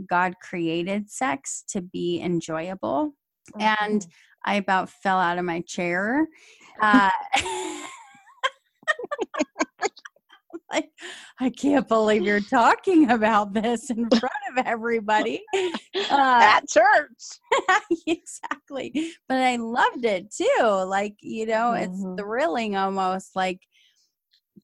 [0.07, 3.14] God created sex to be enjoyable.
[3.60, 4.06] And
[4.45, 6.28] I about fell out of my chair.
[6.82, 7.10] Uh,
[10.72, 10.90] like,
[11.40, 15.41] I can't believe you're talking about this in front of everybody.
[15.53, 15.69] Uh,
[16.10, 17.40] at church.
[18.07, 19.14] exactly.
[19.28, 20.64] But I loved it too.
[20.88, 21.84] Like, you know, Mhm.
[21.84, 23.60] it's thrilling almost like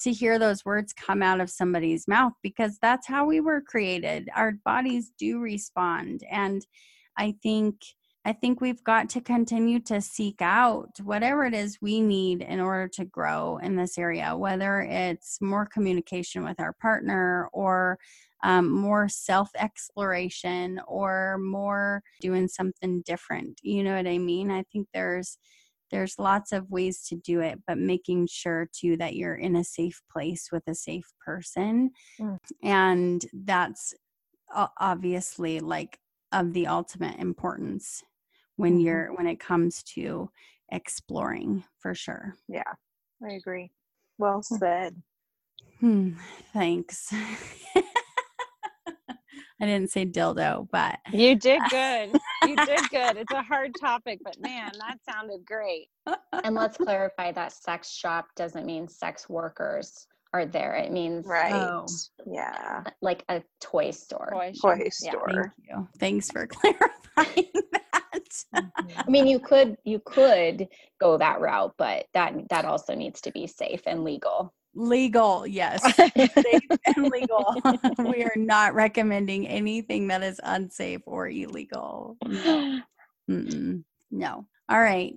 [0.01, 4.29] to hear those words come out of somebody's mouth because that's how we were created.
[4.35, 6.23] Our bodies do respond.
[6.29, 6.65] And
[7.17, 7.75] I think
[8.27, 12.59] I think we've got to continue to seek out whatever it is we need in
[12.59, 17.97] order to grow in this area, whether it's more communication with our partner or
[18.43, 23.61] um, more self exploration or more doing something different.
[23.63, 24.51] You know what I mean?
[24.51, 25.37] I think there's
[25.91, 29.63] there's lots of ways to do it, but making sure too that you're in a
[29.63, 31.91] safe place with a safe person.
[32.19, 32.37] Mm.
[32.63, 33.93] And that's
[34.79, 35.99] obviously like
[36.31, 38.03] of the ultimate importance
[38.55, 38.83] when Mhm.
[38.83, 40.29] you're when it comes to
[40.71, 42.35] exploring for sure.
[42.47, 42.73] Yeah,
[43.23, 43.71] I agree.
[44.17, 45.01] Well said.
[45.79, 46.13] Hmm,
[46.53, 47.13] thanks.
[49.59, 52.11] I didn't say dildo, but You did good.
[52.47, 53.17] You did good.
[53.17, 55.87] It's a hard topic, but man, that sounded great.
[56.43, 60.75] and let's clarify that sex shop doesn't mean sex workers are there.
[60.75, 61.51] It means Right.
[61.53, 61.85] Oh.
[62.25, 62.83] Yeah.
[63.01, 64.29] like a toy store.
[64.31, 64.77] Toy Toy shop.
[64.79, 65.53] thank store.
[65.67, 65.87] you.
[65.99, 68.43] Thanks for clarifying that.
[68.53, 70.67] I mean, you could you could
[71.01, 74.53] go that route, but that that also needs to be safe and legal.
[74.77, 75.81] Legal, yes.
[75.95, 77.55] Safe and legal.
[77.99, 82.17] we are not recommending anything that is unsafe or illegal.
[82.25, 82.79] No.
[83.29, 83.83] Mm-mm.
[84.11, 84.45] No.
[84.69, 85.15] All right.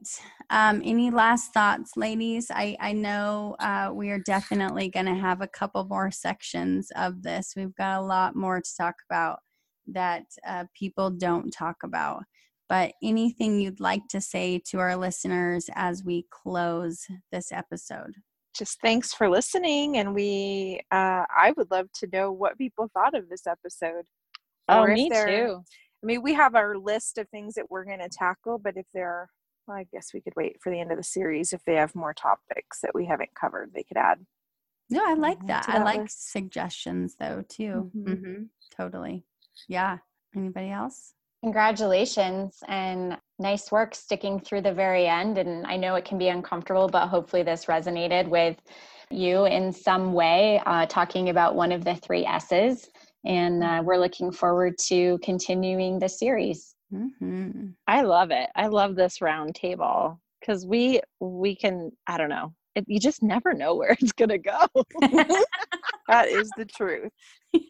[0.50, 2.50] Um, any last thoughts, ladies?
[2.52, 7.22] I, I know uh, we are definitely going to have a couple more sections of
[7.22, 7.54] this.
[7.56, 9.40] We've got a lot more to talk about
[9.88, 12.22] that uh, people don't talk about.
[12.68, 18.14] But anything you'd like to say to our listeners as we close this episode?
[18.56, 20.80] Just thanks for listening, and we.
[20.90, 24.06] Uh, I would love to know what people thought of this episode.
[24.68, 25.62] Oh, me too.
[26.02, 28.86] I mean, we have our list of things that we're going to tackle, but if
[28.94, 29.28] there,
[29.66, 31.52] well, I guess we could wait for the end of the series.
[31.52, 34.24] If they have more topics that we haven't covered, they could add.
[34.88, 35.68] No, I like Mhm, that.
[35.68, 36.32] I like list.
[36.32, 37.90] suggestions though too.
[37.94, 38.18] Mhm.
[38.20, 38.42] hmm
[38.76, 39.24] Totally.
[39.68, 39.98] Yeah.
[40.34, 41.14] Anybody else?
[41.42, 45.38] Congratulations and nice work sticking through the very end.
[45.38, 48.56] And I know it can be uncomfortable, but hopefully this resonated with
[49.10, 52.88] you in some way, uh, talking about one of the three S's.
[53.24, 56.74] And uh, we're looking forward to continuing the series.
[56.90, 58.48] hmm I love it.
[58.54, 61.90] I love this round table because we we can.
[62.06, 62.54] I don't know.
[62.76, 64.66] It, you just never know where it's gonna go.
[66.08, 67.10] That is the truth.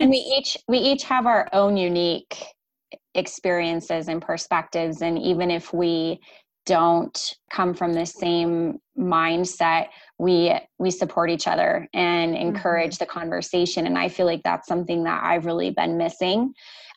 [0.00, 2.36] and we each we each have our own unique
[3.14, 6.20] experiences and perspectives and even if we
[6.66, 9.88] don't come from the same mindset
[10.18, 12.46] we we support each other and mm-hmm.
[12.48, 13.86] encourage the conversation.
[13.86, 16.52] And i feel like that's something that i've really been missing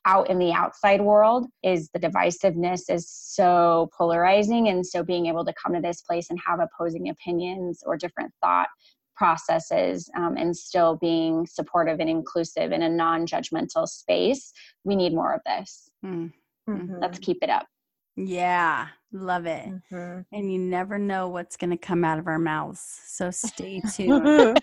[0.06, 5.46] out in the outside world is the divisiveness is so polarizing and so being able
[5.46, 8.68] to come to this place and have opposing opinions or different thought
[9.16, 14.52] processes um, and still being supportive and inclusive in a non-judgmental space
[14.84, 16.32] we need more of this mm.
[16.70, 16.96] mm-hmm.
[17.02, 17.68] let's keep it up
[18.16, 20.22] yeah love it mm-hmm.
[20.32, 24.60] and you never know what's going to come out of our mouths so stay tuned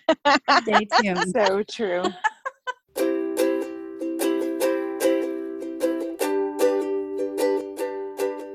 [0.63, 2.05] stay tuned so true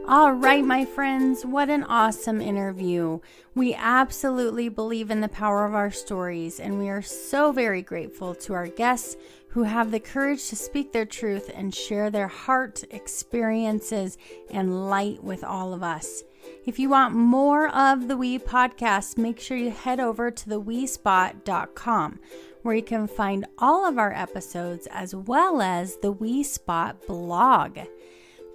[0.08, 3.22] All right, my friends, what an awesome interview.
[3.56, 8.36] We absolutely believe in the power of our stories, and we are so very grateful
[8.36, 9.18] to our guests
[9.48, 14.20] who have the courage to speak their truth and share their heart, experiences,
[14.52, 16.24] and light with all of us.
[16.68, 20.62] If you want more of the We podcast, make sure you head over to the
[20.62, 22.20] theWeSpot.com
[22.62, 27.80] where you can find all of our episodes as well as the We Spot blog.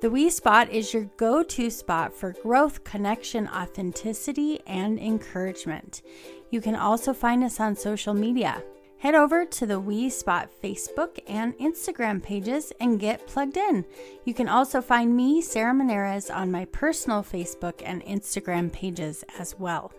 [0.01, 6.01] The We Spot is your go to spot for growth, connection, authenticity, and encouragement.
[6.49, 8.63] You can also find us on social media.
[8.97, 13.85] Head over to the We Spot Facebook and Instagram pages and get plugged in.
[14.25, 19.59] You can also find me, Sarah Monares, on my personal Facebook and Instagram pages as
[19.59, 19.93] well.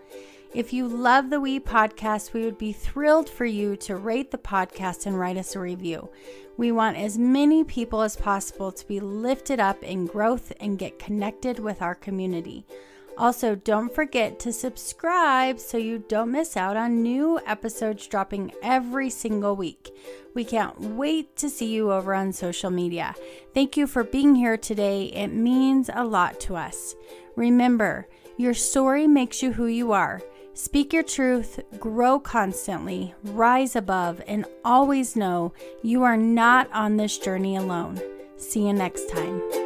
[0.54, 4.38] If you love the We podcast, we would be thrilled for you to rate the
[4.38, 6.10] podcast and write us a review.
[6.58, 11.00] We want as many people as possible to be lifted up in growth and get
[11.00, 12.66] connected with our community.
[13.18, 19.10] Also, don't forget to subscribe so you don't miss out on new episodes dropping every
[19.10, 19.90] single week.
[20.34, 23.16] We can't wait to see you over on social media.
[23.54, 25.06] Thank you for being here today.
[25.14, 26.94] It means a lot to us.
[27.38, 30.22] Remember, your story makes you who you are.
[30.64, 37.18] Speak your truth, grow constantly, rise above, and always know you are not on this
[37.18, 38.00] journey alone.
[38.38, 39.61] See you next time.